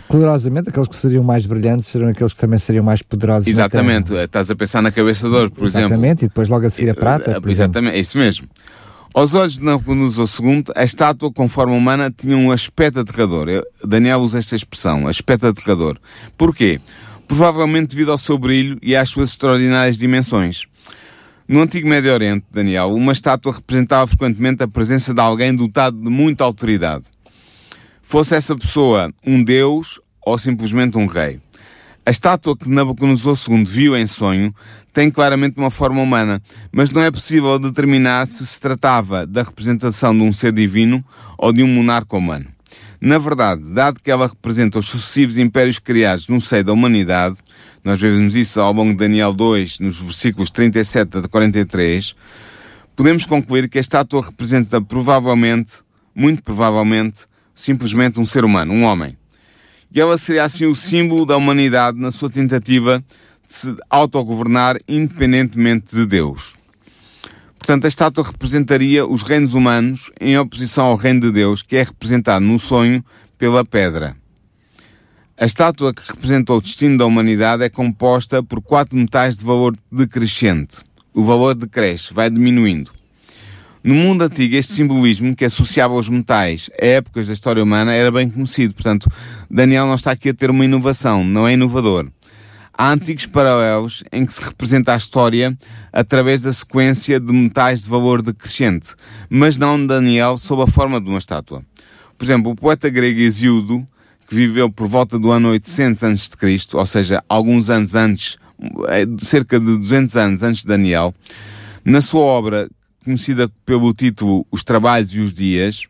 [0.09, 3.47] Curiosamente, aqueles que seriam mais brilhantes seriam aqueles que também seriam mais poderosos.
[3.49, 6.05] Exatamente, estás a pensar na cabeça de ouro, por Exatamente, exemplo.
[6.05, 7.41] Exatamente, e depois logo a seguir a prata.
[7.47, 8.47] Exatamente, é isso mesmo.
[9.15, 13.49] Aos olhos de Nabucodonosor II, a estátua com forma humana tinha um aspecto aterrador.
[13.85, 15.99] Daniel usa esta expressão, aspecto aterrador.
[16.37, 16.81] Porquê?
[17.27, 20.67] Provavelmente devido ao seu brilho e às suas extraordinárias dimensões.
[21.49, 26.11] No Antigo Médio Oriente, Daniel, uma estátua representava frequentemente a presença de alguém dotado de
[26.11, 27.07] muita autoridade.
[28.03, 31.41] Fosse essa pessoa um deus ou simplesmente um rei.
[32.09, 34.55] A estátua que Nabucodonosor II viu em sonho
[34.95, 36.41] tem claramente uma forma humana,
[36.73, 41.05] mas não é possível determinar se se tratava da representação de um ser divino
[41.37, 42.47] ou de um monarca humano.
[42.99, 47.37] Na verdade, dado que ela representa os sucessivos impérios criados no seio da humanidade,
[47.85, 52.17] nós vemos isso ao longo de Daniel 2, nos versículos 37 a 43,
[52.97, 55.83] podemos concluir que a estátua representa provavelmente,
[56.15, 59.15] muito provavelmente, simplesmente um ser humano, um homem
[59.93, 63.03] e ela seria assim o símbolo da humanidade na sua tentativa
[63.47, 66.57] de se autogovernar independentemente de Deus.
[67.59, 71.83] Portanto, a estátua representaria os reinos humanos em oposição ao reino de Deus, que é
[71.83, 73.05] representado no sonho
[73.37, 74.17] pela pedra.
[75.37, 79.77] A estátua que representa o destino da humanidade é composta por quatro metais de valor
[79.91, 80.79] decrescente.
[81.15, 82.98] O valor decresce, vai diminuindo.
[83.83, 88.11] No mundo antigo, este simbolismo que associava os metais a épocas da história humana era
[88.11, 88.75] bem conhecido.
[88.75, 89.09] Portanto,
[89.49, 92.09] Daniel não está aqui a ter uma inovação, não é inovador.
[92.81, 95.57] Há antigos paralelos em que se representa a história
[95.93, 98.95] através da sequência de metais de valor decrescente,
[99.29, 101.65] mas não Daniel sob a forma de uma estátua.
[102.17, 103.87] Por exemplo, o poeta grego Hesíodo,
[104.29, 106.37] que viveu por volta do ano 800 a.C.,
[106.75, 108.37] ou seja, alguns anos antes,
[108.89, 111.15] eh, cerca de 200 anos antes de Daniel,
[111.85, 112.69] na sua obra
[113.09, 115.85] conhecida pelo título Os Trabalhos e os Dias,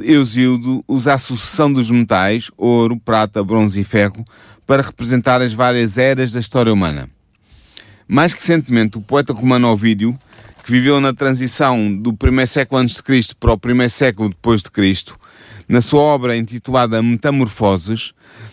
[0.00, 4.24] Eusildo usa a sucessão dos metais, ouro, prata, bronze e ferro,
[4.64, 7.10] para representar as várias eras da história humana.
[8.06, 10.16] Mais recentemente, o poeta romano Ovídio,
[10.64, 14.62] que viveu na transição do primeiro século antes de Cristo para o primeiro século depois
[14.62, 15.18] de Cristo,
[15.68, 18.12] na sua obra intitulada Metamorfoses,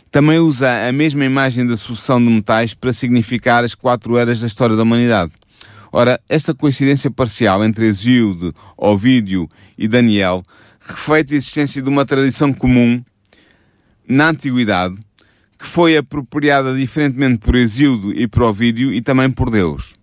[0.09, 4.47] também usa a mesma imagem da sucessão de metais para significar as quatro eras da
[4.47, 5.33] história da humanidade.
[5.91, 10.43] Ora, esta coincidência parcial entre Exílde, Ovídio e Daniel
[10.79, 13.03] reflete a existência de uma tradição comum
[14.07, 14.95] na Antiguidade
[15.57, 19.95] que foi apropriada diferentemente por Exíldo e por Ovídio e também por Deus.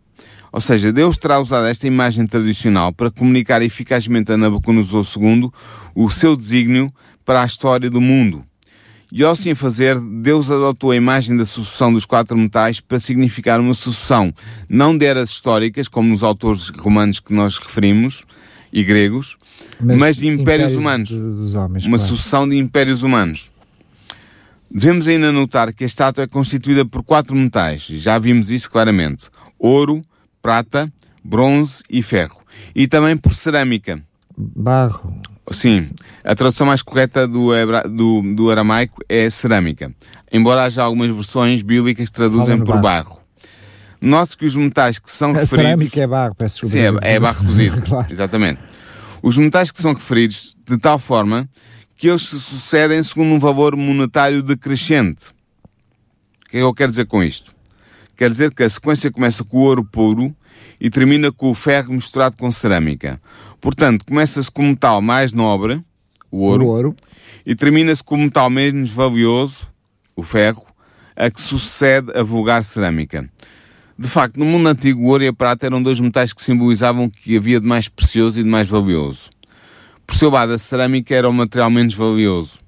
[0.53, 5.51] Ou seja, Deus terá usado esta imagem tradicional para comunicar eficazmente a Nabucodonosor II
[5.95, 6.93] o seu desígnio
[7.25, 8.45] para a história do mundo.
[9.13, 13.61] E ao assim fazer, Deus adotou a imagem da sucessão dos quatro metais para significar
[13.61, 14.33] uma sucessão
[14.69, 18.25] não de eras históricas, como nos autores romanos que nós referimos,
[18.73, 19.39] e gregos,
[19.81, 21.11] mas, mas de impérios, impérios humanos.
[21.55, 22.11] Homens, uma claro.
[22.11, 23.51] sucessão de impérios humanos.
[24.71, 29.31] Devemos ainda notar que a estátua é constituída por quatro metais, já vimos isso claramente:
[29.59, 30.03] ouro,
[30.43, 30.93] prata,
[31.25, 32.43] bronze e ferro.
[32.75, 34.03] E também por cerâmica.
[34.37, 35.17] Barro.
[35.51, 35.89] Sim,
[36.25, 37.51] a tradução mais correta do,
[37.89, 39.95] do, do aramaico é cerâmica,
[40.31, 42.83] embora haja algumas versões bíblicas que traduzem por barro.
[42.83, 43.21] barro.
[44.01, 45.65] Note que os metais que são a referidos.
[45.65, 47.01] Cerâmica é barro, peço desculpa.
[47.01, 47.81] Sim, é, é barro cozido.
[47.87, 48.07] claro.
[48.11, 48.61] Exatamente.
[49.23, 51.49] Os metais que são referidos de tal forma
[51.97, 55.29] que eles se sucedem segundo um valor monetário decrescente.
[56.45, 57.55] O que é que eu quero dizer com isto?
[58.17, 60.35] Quer dizer que a sequência começa com o ouro puro
[60.81, 63.21] e termina com o ferro misturado com cerâmica.
[63.61, 65.83] Portanto, começa-se com o metal mais nobre,
[66.31, 66.97] o ouro, o ouro.
[67.45, 69.69] e termina-se com o metal menos valioso,
[70.15, 70.67] o ferro,
[71.17, 73.29] a que sucede a vulgar cerâmica.
[73.99, 77.07] De facto, no mundo antigo, o ouro e a prata eram dois metais que simbolizavam
[77.07, 79.31] o que havia de mais precioso e de mais valioso.
[80.07, 82.59] Por seu lado, a cerâmica era o material menos valioso.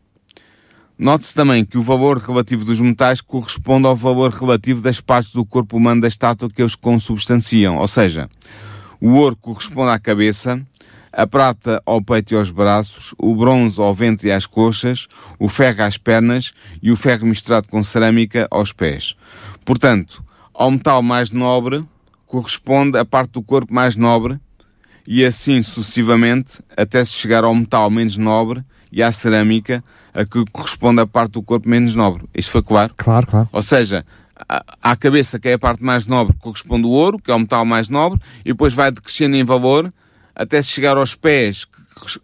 [0.98, 5.46] Note-se também que o valor relativo dos metais corresponde ao valor relativo das partes do
[5.46, 8.28] corpo humano da estátua que eles consubstanciam, ou seja,
[9.00, 10.60] o ouro corresponde à cabeça,
[11.12, 15.06] a prata ao peito e aos braços, o bronze ao ventre e às coxas,
[15.38, 19.14] o ferro às pernas e o ferro misturado com cerâmica aos pés.
[19.64, 21.84] Portanto, ao metal mais nobre
[22.26, 24.36] corresponde a parte do corpo mais nobre
[25.06, 29.82] e assim sucessivamente até se chegar ao metal menos nobre e à cerâmica
[30.18, 32.24] a que corresponde a parte do corpo menos nobre.
[32.34, 32.92] Isto foi claro?
[32.96, 33.48] Claro, claro.
[33.52, 34.04] Ou seja,
[34.82, 37.64] à cabeça, que é a parte mais nobre, corresponde o ouro, que é o metal
[37.64, 39.92] mais nobre, e depois vai decrescendo em valor
[40.34, 41.66] até se chegar aos pés,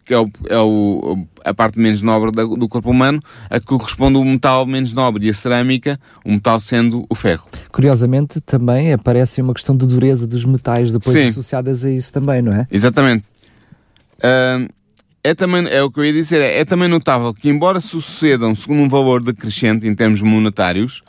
[0.05, 4.19] que é, o, é o, a parte menos nobre do corpo humano, a que corresponde
[4.19, 7.49] o metal menos nobre e a cerâmica, o metal sendo o ferro.
[7.71, 11.29] Curiosamente, também aparece uma questão de dureza dos metais depois Sim.
[11.29, 12.67] associadas a isso também, não é?
[12.71, 13.29] Exatamente.
[14.19, 14.69] Uh,
[15.25, 18.55] é, também, é o que eu ia dizer, é, é também notável que, embora sucedam
[18.55, 21.03] segundo um valor decrescente em termos monetários,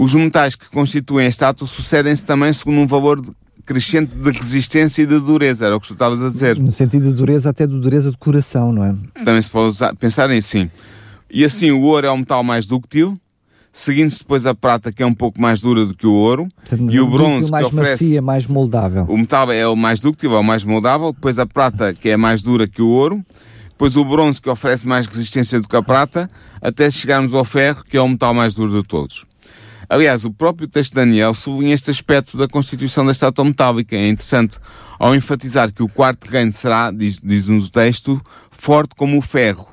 [0.00, 3.22] os metais que constituem a estátua sucedem-se também segundo um valor
[3.66, 6.58] crescente de resistência e de dureza, era o que tu estavas a dizer.
[6.58, 8.94] No sentido de dureza, até de dureza de coração, não é?
[9.22, 10.70] Também se pode usar, pensar em sim.
[11.30, 13.20] E assim, o ouro é o metal mais dúctil,
[13.70, 16.90] seguindo-se depois a prata, que é um pouco mais dura do que o ouro, Portanto,
[16.90, 18.04] e o bronze, mais que oferece...
[18.04, 19.04] macia, mais moldável.
[19.06, 22.16] O metal é o mais dúctil, é o mais moldável, depois a prata, que é
[22.16, 23.22] mais dura que o ouro,
[23.78, 26.28] depois o bronze, que oferece mais resistência do que a prata,
[26.60, 29.24] até chegarmos ao ferro, que é o metal mais duro de todos.
[29.88, 33.94] Aliás, o próprio texto de Daniel sublinha este aspecto da constituição da estátua metálica.
[33.94, 34.58] É interessante
[34.98, 39.68] ao enfatizar que o quarto reino será, diz, diz no texto, forte como o ferro.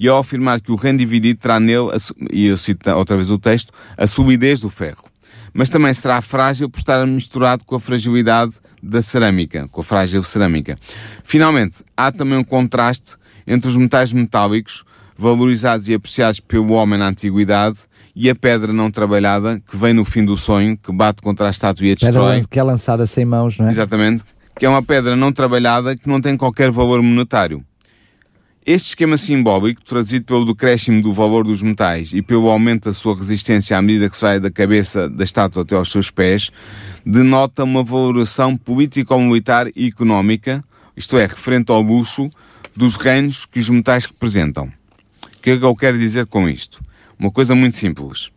[0.00, 1.90] E ao afirmar que o reino dividido terá nele,
[2.32, 5.04] e eu cito outra vez o texto, a solidez do ferro.
[5.52, 10.22] Mas também será frágil por estar misturado com a fragilidade da cerâmica, com a frágil
[10.22, 10.78] cerâmica.
[11.22, 13.20] Finalmente, há também um contraste
[13.52, 14.84] entre os metais metálicos,
[15.16, 17.80] valorizados e apreciados pelo homem na antiguidade,
[18.14, 21.50] e a pedra não trabalhada, que vem no fim do sonho, que bate contra a
[21.50, 22.34] estátua e a destrói.
[22.34, 23.70] Pedra que é lançada sem mãos, não é?
[23.70, 24.22] Exatamente.
[24.58, 27.64] Que é uma pedra não trabalhada que não tem qualquer valor monetário.
[28.64, 33.16] Este esquema simbólico, traduzido pelo decréscimo do valor dos metais e pelo aumento da sua
[33.16, 36.52] resistência à medida que se vai da cabeça da estátua até aos seus pés,
[37.04, 40.62] denota uma valoração político-militar e económica,
[40.96, 42.30] isto é, referente ao luxo,
[42.76, 44.72] dos reinos que os metais representam.
[45.24, 46.82] O que é que eu quero dizer com isto?
[47.18, 48.30] Uma coisa muito simples.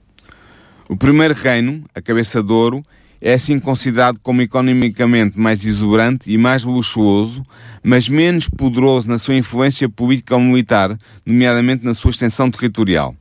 [0.88, 2.86] O primeiro reino, a cabeça de ouro,
[3.22, 7.44] é assim considerado como economicamente mais exuberante e mais luxuoso,
[7.82, 10.96] mas menos poderoso na sua influência política ou militar,
[11.26, 13.16] nomeadamente na sua extensão territorial.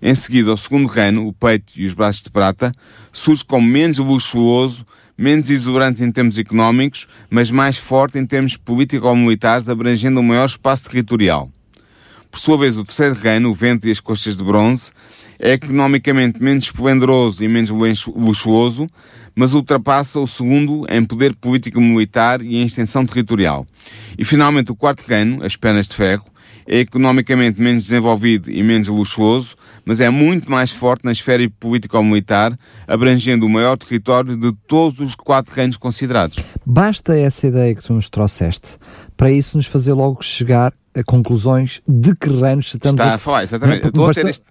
[0.00, 2.72] Em seguida, o segundo reino, o peito e os braços de prata,
[3.12, 4.84] surge como menos luxuoso,
[5.16, 10.24] menos exuberante em termos económicos, mas mais forte em termos político ou militares, abrangendo um
[10.24, 11.50] maior espaço territorial.
[12.30, 14.90] Por sua vez, o terceiro reino, o ventre e as coxas de bronze,
[15.38, 17.70] é economicamente menos esplendoroso e menos
[18.08, 18.86] luxuoso,
[19.34, 23.66] mas ultrapassa o segundo em poder político-militar e em extensão territorial.
[24.18, 26.24] E finalmente o quarto reino, as pernas de ferro,
[26.66, 32.58] é economicamente menos desenvolvido e menos luxuoso, mas é muito mais forte na esfera político-militar,
[32.86, 36.38] abrangendo o maior território de todos os quatro reinos considerados.
[36.64, 38.78] Basta essa ideia que tu nos trouxeste
[39.16, 43.18] para isso nos fazer logo chegar a conclusões de que reinos estamos Está a, a
[43.18, 43.86] falar, exatamente.
[43.86, 44.44] Estou a ter este...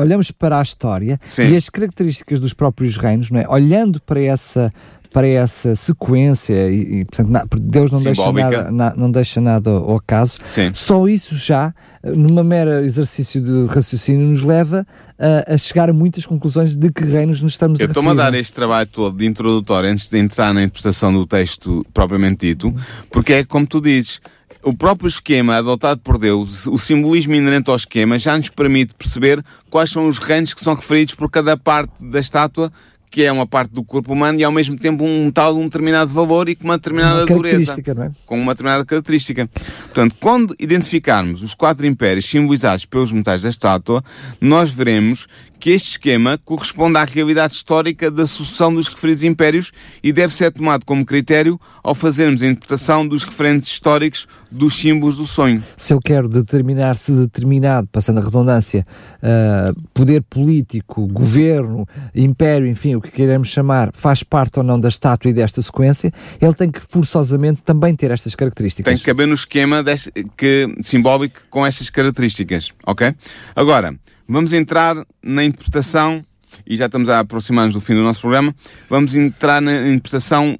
[0.00, 1.50] olhamos para a história Sim.
[1.50, 3.48] e as características dos próprios reinos, não é?
[3.48, 4.72] olhando para essa
[5.16, 9.70] para essa sequência e, e portanto, na, Deus não deixa, nada, na, não deixa nada
[9.70, 10.34] ao, acaso.
[10.44, 10.72] Sim.
[10.74, 11.74] Só isso já,
[12.04, 14.86] numa mera exercício de raciocínio, nos leva
[15.18, 18.12] a, a chegar a muitas conclusões de que reinos nos estamos Eu a estou-me a
[18.12, 22.74] dar este trabalho todo de introdutório antes de entrar na interpretação do texto propriamente dito,
[23.10, 24.20] porque é como tu dizes,
[24.62, 29.42] o próprio esquema adotado por Deus, o simbolismo inerente ao esquema, já nos permite perceber
[29.70, 32.70] quais são os reinos que são referidos por cada parte da estátua
[33.16, 36.12] que é uma parte do corpo humano e ao mesmo tempo um tal um determinado
[36.12, 37.74] valor e com uma determinada uma dureza.
[37.74, 38.10] É?
[38.26, 39.48] Com uma determinada característica.
[39.84, 44.04] Portanto, quando identificarmos os quatro impérios simbolizados pelos metais da estátua,
[44.38, 45.26] nós veremos
[45.58, 50.50] que este esquema corresponde à realidade histórica da sucessão dos referidos impérios e deve ser
[50.50, 55.62] tomado como critério ao fazermos a interpretação dos referentes históricos dos símbolos do sonho.
[55.76, 58.84] Se eu quero determinar se determinado, passando a redundância,
[59.22, 64.88] uh, poder político, governo, império, enfim, o que queremos chamar, faz parte ou não da
[64.88, 68.90] estátua e desta sequência, ele tem que forçosamente também ter estas características.
[68.90, 73.14] Tem que caber no esquema deste, que, simbólico com estas características, ok?
[73.54, 73.96] Agora,
[74.28, 76.24] Vamos entrar na interpretação,
[76.66, 78.54] e já estamos a aproximar-nos do fim do nosso programa,
[78.88, 80.58] vamos entrar na interpretação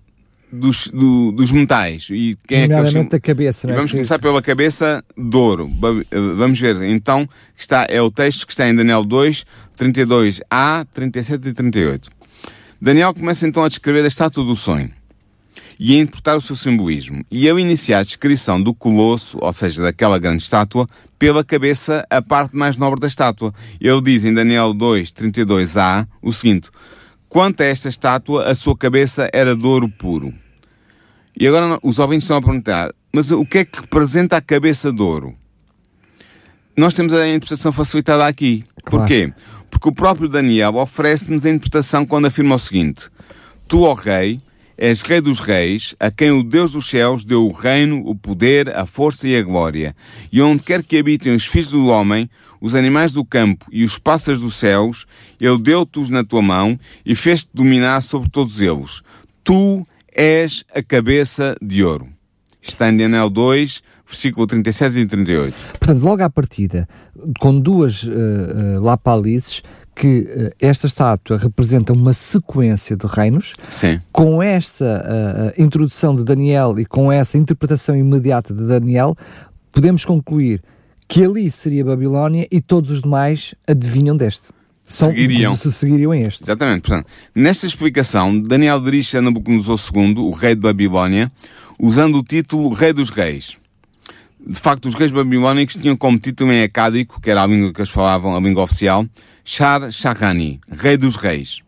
[0.52, 2.08] dos, do, dos metais.
[2.10, 2.94] E quem é que eles...
[2.94, 3.76] a cabeça, não é?
[3.76, 5.70] Vamos começar pela cabeça de ouro.
[6.36, 9.44] Vamos ver, então, que está, é o texto que está em Daniel 2,
[9.78, 12.10] 32a, 37 e 38.
[12.80, 14.90] Daniel começa então a descrever a estátua do sonho
[15.78, 17.24] e a interpretar o seu simbolismo.
[17.30, 20.86] E ao iniciar a descrição do colosso, ou seja, daquela grande estátua,
[21.18, 23.52] pela cabeça a parte mais nobre da estátua.
[23.80, 26.70] Ele diz em Daniel 2, 32a o seguinte:
[27.28, 30.32] Quanto a esta estátua, a sua cabeça era de ouro puro.
[31.38, 34.92] E agora os ouvintes estão a perguntar: mas o que é que representa a cabeça
[34.92, 35.34] de ouro?
[36.76, 38.64] Nós temos a interpretação facilitada aqui.
[38.84, 39.06] Claro.
[39.06, 39.32] Porquê?
[39.70, 43.08] Porque o próprio Daniel oferece-nos a interpretação quando afirma o seguinte:
[43.68, 44.40] Tu, ó rei,
[44.78, 48.68] És Rei dos Reis, a quem o Deus dos céus deu o reino, o poder,
[48.76, 49.96] a força e a glória.
[50.30, 52.28] E onde quer que habitem os filhos do homem,
[52.60, 55.06] os animais do campo e os pássaros dos céus,
[55.40, 59.02] Ele deu-te-os na tua mão e fez-te dominar sobre todos eles.
[59.42, 62.08] Tu és a cabeça de ouro.
[62.60, 65.54] Está em Daniel 2, versículo 37 e 38.
[65.78, 66.88] Portanto, logo à partida,
[67.38, 69.62] com duas uh, uh, lapalices,
[69.96, 73.54] que uh, esta estátua representa uma sequência de reinos.
[73.70, 73.98] Sim.
[74.12, 74.84] Com esta
[75.56, 79.16] uh, introdução de Daniel e com essa interpretação imediata de Daniel,
[79.72, 80.62] podemos concluir
[81.08, 84.48] que ali seria Babilónia e todos os demais adivinham deste.
[84.82, 85.56] São, seguiriam.
[85.56, 86.44] Se seguiriam este.
[86.44, 86.82] Exatamente.
[86.82, 91.32] Portanto, nesta explicação, Daniel dirige a Nabucodonosor II, o rei de Babilónia,
[91.80, 93.58] usando o título Rei dos Reis
[94.48, 97.80] de facto, os reis babilónicos tinham como título em acádico, que era a língua que
[97.80, 99.04] eles falavam, a língua oficial,
[99.44, 101.62] Shar Shahani, rei dos reis.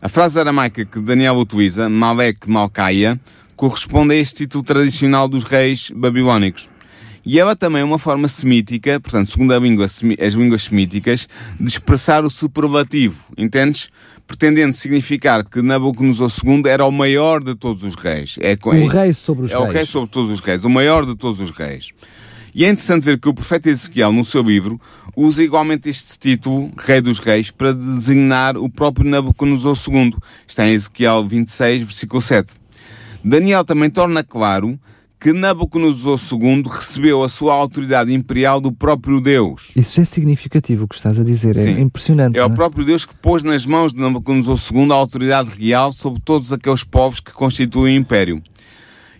[0.00, 3.20] A frase aramaica que Daniel utiliza, Malek Malkaia,
[3.54, 6.70] corresponde a este título tradicional dos reis babilónicos.
[7.26, 11.26] E ela também é uma forma semítica, portanto, segundo a língua, as línguas semíticas,
[11.58, 13.88] de expressar o superlativo, entendes?
[14.26, 18.36] Pretendendo significar que Nabucodonosor II era o maior de todos os reis.
[18.40, 19.66] É, o é, rei sobre os é reis.
[19.66, 21.90] É o rei sobre todos os reis, o maior de todos os reis.
[22.54, 24.80] E é interessante ver que o profeta Ezequiel, no seu livro,
[25.16, 30.14] usa igualmente este título, Rei dos Reis, para designar o próprio Nabucodonosor II.
[30.46, 32.54] Está em Ezequiel 26, versículo 7.
[33.24, 34.78] Daniel também torna claro
[35.24, 39.72] que Nabucodonosor II recebeu a sua autoridade imperial do próprio Deus.
[39.74, 41.76] Isso é significativo o que estás a dizer, é Sim.
[41.76, 42.38] é impressionante.
[42.38, 42.54] É o é?
[42.54, 46.84] próprio Deus que pôs nas mãos de Nabucodonosor II a autoridade real sobre todos aqueles
[46.84, 48.42] povos que constituem o império.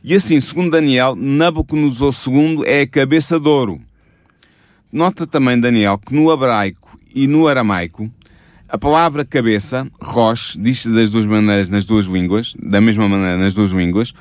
[0.05, 3.81] E assim, segundo Daniel, Nabucodonosor II é a cabeça de ouro.
[4.93, 8.11] Nota também, Daniel, que no hebraico e no aramaico,
[8.69, 13.55] a palavra cabeça, rosh, diz das duas maneiras nas duas línguas, da mesma maneira nas
[13.55, 14.13] duas línguas,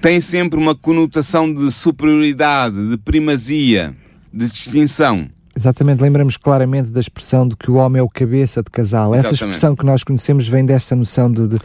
[0.00, 3.94] tem sempre uma conotação de superioridade, de primazia,
[4.32, 5.28] de distinção.
[5.54, 9.14] Exatamente, lembramos claramente da expressão de que o homem é o cabeça de casal.
[9.14, 9.34] Exatamente.
[9.34, 11.56] Essa expressão que nós conhecemos vem desta noção de, de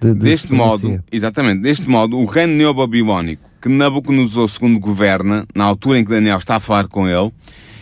[0.00, 5.64] de, de deste modo, exatamente, deste modo, o reino neobabilónico que Nabucodonosor II governa, na
[5.64, 7.32] altura em que Daniel está a falar com ele,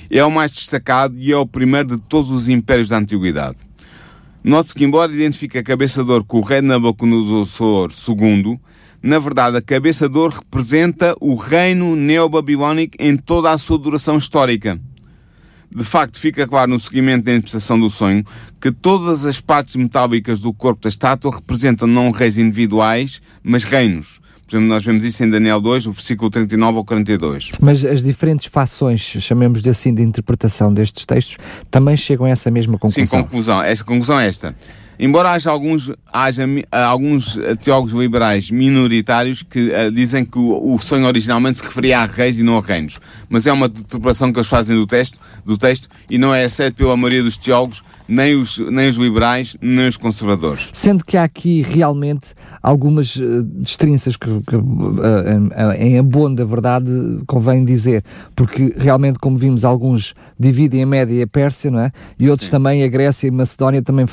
[0.09, 3.59] é o mais destacado e é o primeiro de todos os impérios da antiguidade.
[4.45, 8.61] Note-se que, embora identifique a cabeça de ouro com o rei Nabucodonosor II,
[9.03, 14.17] na verdade, a cabeça de ouro representa o reino neobabilónico em toda a sua duração
[14.17, 14.81] histórica
[15.75, 18.25] de facto fica claro no seguimento da interpretação do sonho
[18.61, 24.21] que todas as partes metálicas do corpo da estátua representam não reis individuais, mas reinos.
[24.47, 27.53] Por exemplo, nós vemos isso em Daniel 2, o versículo 39 ao 42.
[27.59, 31.39] Mas as diferentes fações, chamemos de assim, de interpretação destes textos,
[31.71, 33.07] também chegam a essa mesma conclusão.
[33.07, 33.63] Sim, conclusão.
[33.63, 34.55] Esta conclusão é esta.
[34.99, 41.07] Embora haja alguns, haja, alguns teólogos liberais minoritários que uh, dizem que o, o, sonho
[41.07, 44.49] originalmente se referia a reis e não a reinos, mas é uma interpretação que eles
[44.49, 47.83] fazem do texto, do texto e não é aceito pela maioria dos teólogos
[48.13, 50.69] nem os, nem os liberais, nem os conservadores.
[50.75, 56.91] Sendo que há aqui realmente algumas uh, destrinças que, que uh, em abono da verdade
[57.27, 58.05] convém dizer,
[58.37, 61.91] porque realmente, como vimos, alguns dividem a Média e a Pérsia, não é?
[62.19, 62.53] E outros Sim.
[62.53, 64.07] também, a Grécia e a Macedónia também,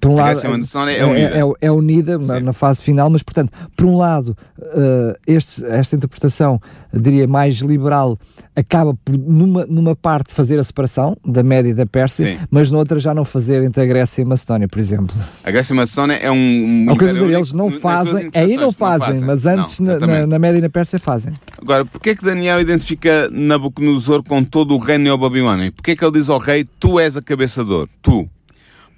[0.00, 0.26] por um a lado...
[0.26, 1.34] Grécia e a Macedónia é, é unida.
[1.34, 5.64] É, é, é unida na, na, fase final, mas, portanto, por um lado, uh, este,
[5.64, 6.60] esta interpretação,
[6.94, 8.16] diria, mais liberal,
[8.56, 12.46] acaba por, numa, numa parte, fazer a separação da Média e da Pérsia, Sim.
[12.50, 15.14] mas noutra já não fazer entre a Grécia e a Macedónia, por exemplo.
[15.44, 16.86] A Grécia e a Macedónia é um.
[16.88, 20.26] Ou quer dizer, eles não fazem, aí não fazem, não fazem, mas antes não, na,
[20.26, 21.34] na, Média e na Pérsia fazem.
[21.60, 25.76] Agora, porquê é que Daniel identifica Nabucodonosor com todo o reino neobabilónico?
[25.76, 27.88] Porquê é que ele diz ao rei: Tu és a cabeçador?
[28.00, 28.28] Tu.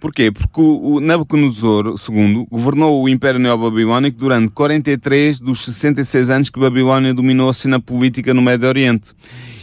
[0.01, 0.30] Porquê?
[0.30, 7.12] Porque o Nabucodonosor II governou o Império Neobabilónico durante 43 dos 66 anos que Babilónia
[7.12, 9.12] dominou a cena política no Médio Oriente.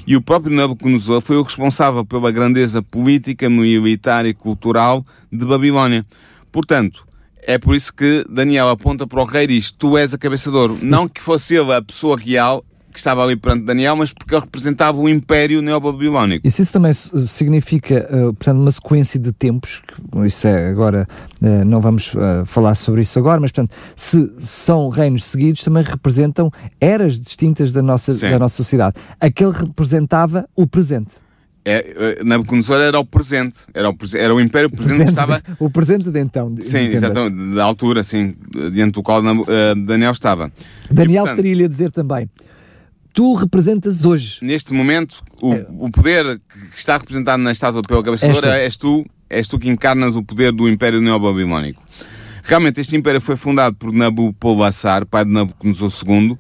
[0.06, 6.06] E o próprio Nabucodonosor foi o responsável pela grandeza política, militar e cultural de Babilónia.
[6.52, 7.08] Portanto,
[7.42, 10.78] é por isso que Daniel aponta para o rei e diz: Tu és a cabeçador.
[10.82, 12.64] Não que fosse ele a pessoa real,
[12.96, 16.50] que estava ali perante Daniel, mas porque ele representava o Império Neobabilónico.
[16.50, 19.82] Se isso também significa, uh, portanto, uma sequência de tempos,
[20.26, 21.06] isso é agora,
[21.42, 25.84] uh, não vamos uh, falar sobre isso agora, mas portanto, se são reinos seguidos, também
[25.84, 28.96] representam eras distintas da nossa, da nossa sociedade.
[29.20, 31.18] Aquele representava o presente.
[31.68, 35.42] É, Nabucodonosor era o presente, era o, era o império presente, presente que estava.
[35.60, 36.56] O presente de então.
[36.62, 38.36] sim, exatamente, da altura, sim,
[38.72, 39.22] diante do qual
[39.76, 40.52] Daniel estava.
[40.92, 42.30] Daniel e, portanto, estaria a dizer também:
[43.16, 44.38] tu representas hoje.
[44.42, 45.66] Neste momento, o, é.
[45.80, 46.40] o poder
[46.74, 50.52] que está representado na estátua pela cabeçadora és tu, és tu que encarnas o poder
[50.52, 51.82] do Império Neobabilónico.
[52.44, 56.38] Realmente, este império foi fundado por Nabopolassar, pai de Nabucodonosor II,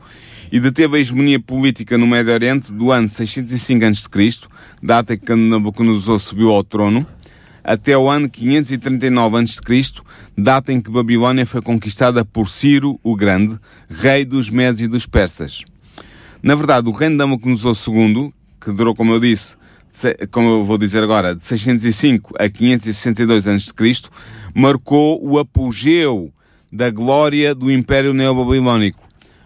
[0.52, 4.48] e deteve a hegemonia política no Médio Oriente do ano 605 a.C.,
[4.84, 7.08] data em que Nabucodonosor subiu ao trono,
[7.64, 10.02] até o ano 539 a.C.,
[10.38, 13.58] data em que Babilónia foi conquistada por Ciro o Grande,
[13.90, 15.64] rei dos Medes e dos Persas.
[16.46, 18.32] Na verdade, o reino de Nabucodonosor II,
[18.62, 19.56] que durou, como eu disse,
[20.30, 23.74] como eu vou dizer agora, de 605 a 562 a.C.,
[24.54, 26.32] marcou o apogeu
[26.72, 29.04] da glória do Império Neobabilónico.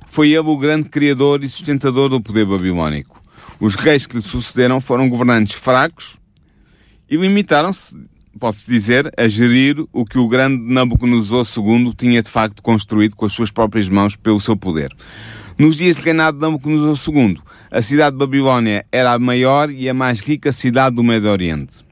[0.07, 3.21] Foi ele o grande criador e sustentador do poder babilónico.
[3.61, 6.17] Os reis que lhe sucederam foram governantes fracos
[7.09, 7.97] e limitaram-se,
[8.37, 13.23] pode-se dizer, a gerir o que o grande Nabucodonosor II tinha de facto construído com
[13.23, 14.93] as suas próprias mãos pelo seu poder.
[15.59, 17.37] Nos dias de reinado de Nabucodonosor II,
[17.69, 21.83] a cidade de Babilónia era a maior e a mais rica cidade do Médio Oriente.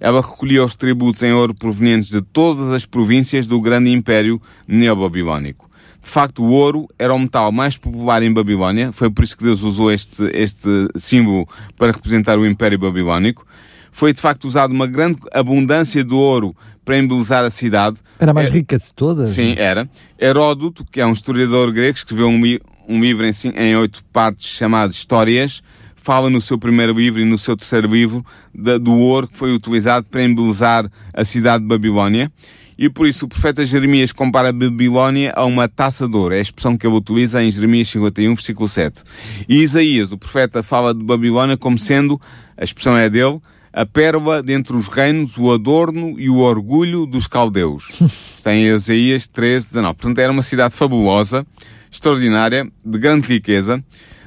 [0.00, 5.70] Ela recolhia os tributos em ouro provenientes de todas as províncias do grande império neobabilónico.
[6.02, 9.44] De facto, o ouro era o metal mais popular em Babilónia, foi por isso que
[9.44, 11.46] Deus usou este, este símbolo
[11.78, 13.46] para representar o Império Babilónico.
[13.92, 16.52] Foi de facto usado uma grande abundância de ouro
[16.84, 17.96] para embelezar a cidade.
[18.18, 19.28] Era a mais é, rica de todas?
[19.28, 19.88] Sim, era.
[20.18, 22.42] Heródoto, que é um historiador grego, escreveu um,
[22.88, 25.62] um livro em, em oito partes chamado Histórias,
[25.94, 28.24] fala no seu primeiro livro e no seu terceiro livro
[28.54, 32.30] da, do ouro que foi utilizado para embelezar a cidade de Babilónia.
[32.76, 36.34] E por isso o profeta Jeremias compara a Babilónia a uma taça de ouro.
[36.34, 39.02] É a expressão que ele utiliza em Jeremias 51, versículo 7.
[39.48, 42.20] E Isaías, o profeta, fala de Babilónia como sendo,
[42.56, 43.40] a expressão é dele,
[43.72, 47.92] a pérola dentre os reinos, o adorno e o orgulho dos caldeus.
[48.36, 49.94] Está em Isaías 13, 19.
[49.94, 51.46] Portanto, era uma cidade fabulosa,
[51.94, 53.82] extraordinária, de grande riqueza.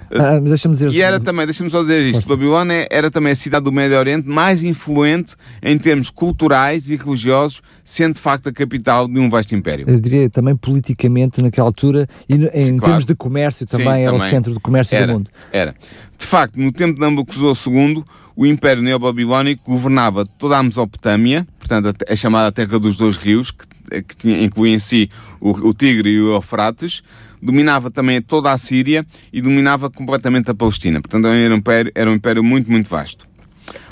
[0.10, 3.36] Ah, mas deixa-me dizer e era também, deixa-me só dizer isto, Babilónia era também a
[3.36, 8.54] cidade do Médio Oriente mais influente em termos culturais e religiosos, sendo de facto a
[8.54, 9.86] capital de um vasto império.
[9.86, 13.06] Eu diria também politicamente naquela altura e em Sim, termos claro.
[13.06, 14.28] de comércio também Sim, era também.
[14.28, 15.30] o centro do comércio era, do mundo.
[15.52, 15.76] Era.
[16.18, 18.04] De facto, no tempo de Nabucodonosor II,
[18.36, 23.52] o Império Neobabilónico governava toda a Mesopotâmia, portanto a, a chamada Terra dos Dois Rios,
[23.52, 25.10] que, que tinha, incluía em si
[25.42, 27.04] o, o Tigre e o Eufrates,
[27.42, 31.02] dominava também toda a Síria e dominava completamente a Palestina.
[31.02, 33.28] Portanto, era um império, era um império muito, muito vasto.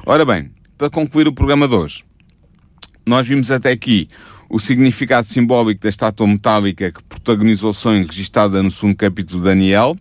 [0.06, 2.04] Ora bem, para concluir o programa de hoje,
[3.06, 4.10] nós vimos até aqui
[4.50, 9.46] o significado simbólico da estátua metálica que protagonizou o sonho registada no segundo capítulo de
[9.46, 9.98] Daniel.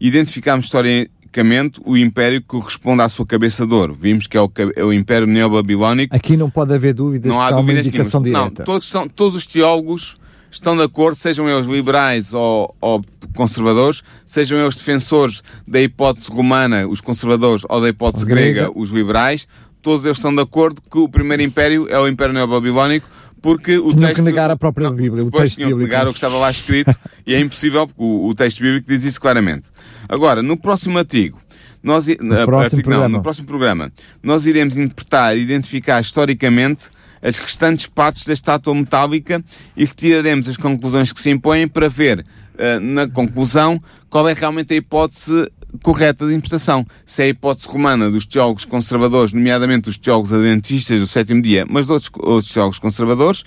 [0.00, 3.94] Identificámos historicamente o império que corresponde à sua cabeça de ouro.
[3.94, 6.14] Vimos que é o, é o Império Neobabilónico.
[6.14, 7.32] Aqui não pode haver dúvidas.
[7.32, 10.18] Não há dúvidas indicação Não, todos, são, todos os teólogos
[10.52, 16.86] estão de acordo, sejam eles liberais ou, ou, conservadores, sejam eles defensores da hipótese romana,
[16.86, 19.48] os conservadores, ou da hipótese grega, os liberais,
[19.80, 23.08] todos eles estão de acordo que o primeiro império é o Império Neobabilónico,
[23.40, 24.16] porque o tinham texto...
[24.16, 25.88] que negar a própria não, Bíblia, o texto tinham bíblico.
[25.88, 26.94] que negar o que estava lá escrito,
[27.26, 29.68] e é impossível, porque o, o, texto bíblico diz isso claramente.
[30.08, 31.40] Agora, no próximo artigo,
[31.82, 33.90] nós, no, próximo artigo, não, no próximo programa,
[34.22, 36.90] nós iremos interpretar e identificar historicamente
[37.22, 39.42] as restantes partes da estátua metálica
[39.76, 42.20] e retiraremos as conclusões que se impõem para ver,
[42.54, 43.78] uh, na conclusão,
[44.10, 45.48] qual é realmente a hipótese
[45.82, 46.86] correta de interpretação.
[47.06, 51.64] Se é a hipótese romana dos teólogos conservadores, nomeadamente dos teólogos adventistas do sétimo dia,
[51.68, 53.44] mas de outros, outros teólogos conservadores,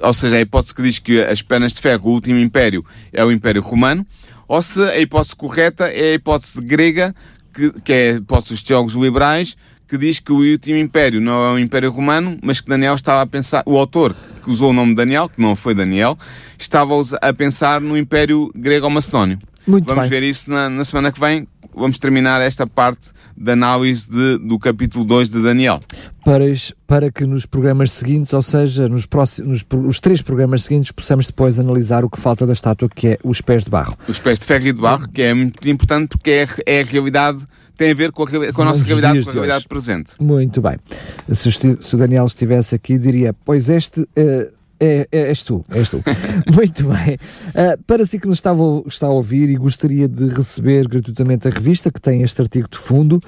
[0.00, 3.24] ou seja, a hipótese que diz que as pernas de ferro, o último império, é
[3.24, 4.04] o Império Romano,
[4.46, 7.14] ou se a hipótese correta é a hipótese grega,
[7.52, 9.56] que, que é a hipótese dos teólogos liberais,
[9.88, 13.22] que diz que o último império não é o Império Romano, mas que Daniel estava
[13.22, 14.14] a pensar, o autor
[14.44, 16.18] que usou o nome Daniel, que não foi Daniel,
[16.58, 19.38] estava a pensar no Império Grego-Macedónio.
[19.66, 20.10] Muito Vamos bem.
[20.10, 21.46] ver isso na, na, semana que vem.
[21.74, 25.80] Vamos terminar esta parte da análise de, do capítulo 2 de Daniel.
[26.24, 26.44] Para,
[26.86, 31.26] para que nos programas seguintes, ou seja, nos próximos, nos, os três programas seguintes, possamos
[31.26, 33.96] depois analisar o que falta da estátua, que é os pés de barro.
[34.08, 36.84] Os pés de ferro e de barro, que é muito importante porque é, é a
[36.84, 37.46] realidade
[37.78, 40.12] tem a ver com a, com a nossa realidade, com a realidade presente.
[40.20, 40.76] Muito bem.
[41.32, 44.00] Se, se, o Daniel estivesse aqui, diria: Pois este.
[44.00, 46.00] Uh, é, é, és tu, és tu.
[46.54, 47.18] Muito bem.
[47.48, 51.50] Uh, para si que nos estava, está a ouvir e gostaria de receber gratuitamente a
[51.50, 53.20] revista que tem este artigo de fundo,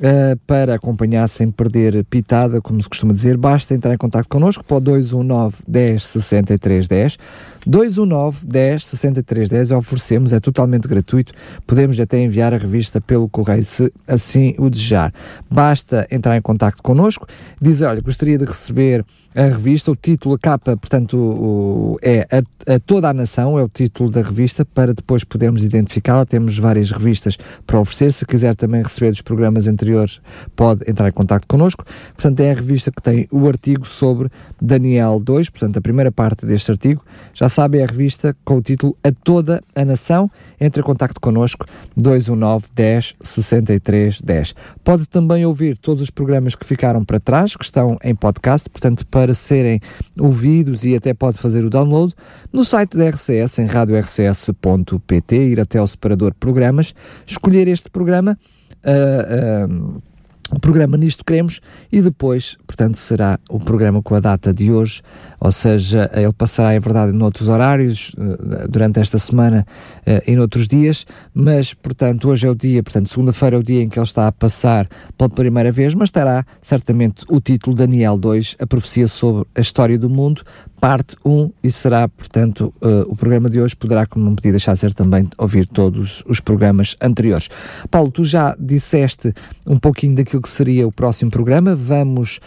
[0.00, 4.64] Uh, para acompanhar sem perder pitada, como se costuma dizer, basta entrar em contato connosco
[4.64, 7.18] para o 219 10 63 10.
[7.66, 11.32] 219 10 63 10 oferecemos, é totalmente gratuito.
[11.66, 15.12] Podemos até enviar a revista pelo correio se assim o desejar.
[15.50, 17.26] Basta entrar em contato connosco,
[17.60, 19.04] dizer: Olha, gostaria de receber
[19.34, 23.62] a revista, o título, a capa, portanto, o, é a, a, toda a nação, é
[23.62, 26.26] o título da revista, para depois podermos identificá-la.
[26.26, 28.12] Temos várias revistas para oferecer.
[28.12, 30.20] Se quiser também receber dos programas anteriores,
[30.56, 31.84] pode entrar em contato connosco.
[32.14, 34.28] Portanto, é a revista que tem o artigo sobre
[34.60, 37.04] Daniel 2, portanto, a primeira parte deste artigo.
[37.32, 40.30] Já sabe, é a revista com o título A Toda a Nação.
[40.60, 41.64] Entre em contato connosco,
[41.96, 44.54] 219 10 63 10.
[44.82, 49.06] Pode também ouvir todos os programas que ficaram para trás, que estão em podcast, portanto,
[49.06, 49.78] para para serem
[50.18, 52.14] ouvidos e até pode fazer o download
[52.50, 56.94] no site da RCS, em radiorcs.pt, ir até ao separador programas,
[57.26, 58.38] escolher este programa.
[58.82, 60.02] Uh, uh,
[60.50, 61.60] o programa Nisto Queremos
[61.92, 65.02] e depois, portanto, será o programa com a data de hoje,
[65.40, 69.66] ou seja, ele passará, é verdade, noutros horários, eh, durante esta semana
[70.06, 73.82] uh, e noutros dias, mas, portanto, hoje é o dia, portanto, segunda-feira é o dia
[73.82, 74.86] em que ele está a passar
[75.16, 79.98] pela primeira vez, mas estará certamente o título Daniel 2, a profecia sobre a história
[79.98, 80.42] do mundo,
[80.78, 84.74] parte 1 e será, portanto, uh, o programa de hoje poderá, como não podia deixar
[84.74, 87.48] de ser também, ouvir todos os programas anteriores.
[87.90, 89.32] Paulo, tu já disseste
[89.66, 92.40] um pouquinho daquilo que seria o próximo programa, vamos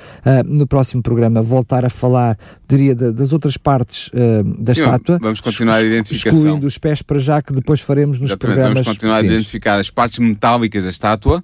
[0.46, 2.38] no próximo programa voltar a falar,
[2.68, 5.20] diria, de, das outras partes uh, da Sim, estátua.
[5.22, 6.40] Vamos continuar a identificação.
[6.40, 8.84] Excluindo os pés para já, que depois faremos nos Exatamente, programas.
[8.84, 11.44] Vamos continuar a identificar as partes metálicas da estátua,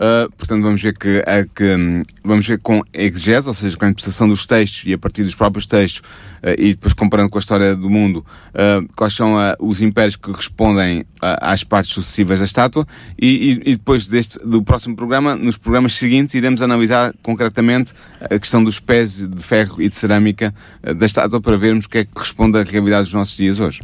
[0.00, 3.84] Uh, portanto, vamos ver que, a, que um, vamos ver com exegese, ou seja, com
[3.84, 5.98] a interpretação dos textos e a partir dos próprios textos,
[6.42, 8.24] uh, e depois comparando com a história do mundo,
[8.54, 12.86] uh, quais são os impérios que respondem às partes sucessivas da estátua,
[13.20, 18.38] e, e, e, depois deste, do próximo programa, nos programas seguintes, iremos analisar concretamente a
[18.38, 20.54] questão dos pés de ferro e de cerâmica
[20.96, 23.80] da estátua para vermos o que é que responde à realidade dos nossos dias hoje.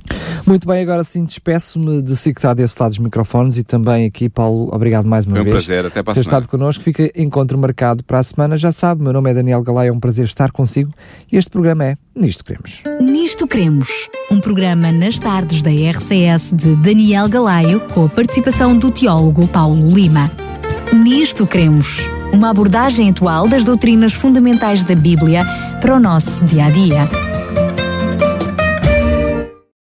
[0.46, 4.06] Muito bem, agora sim despeço-me de si que está desse lado dos microfones e também
[4.06, 5.66] aqui, Paulo, obrigado mais uma Foi um vez.
[5.66, 6.82] prazer, até para ter estado connosco.
[6.82, 8.56] Fica encontro marcado para a semana.
[8.56, 10.92] Já sabe, meu nome é Daniel Galay, é um prazer estar consigo
[11.30, 12.82] e este programa é Nisto Queremos.
[13.00, 18.90] Nisto Queremos, um programa nas tardes da RCS de Daniel Galaio com a participação do
[18.90, 20.30] teólogo Paulo Lima.
[20.92, 25.44] Nisto Queremos, uma abordagem atual das doutrinas fundamentais da Bíblia
[25.80, 27.65] para o nosso dia a dia.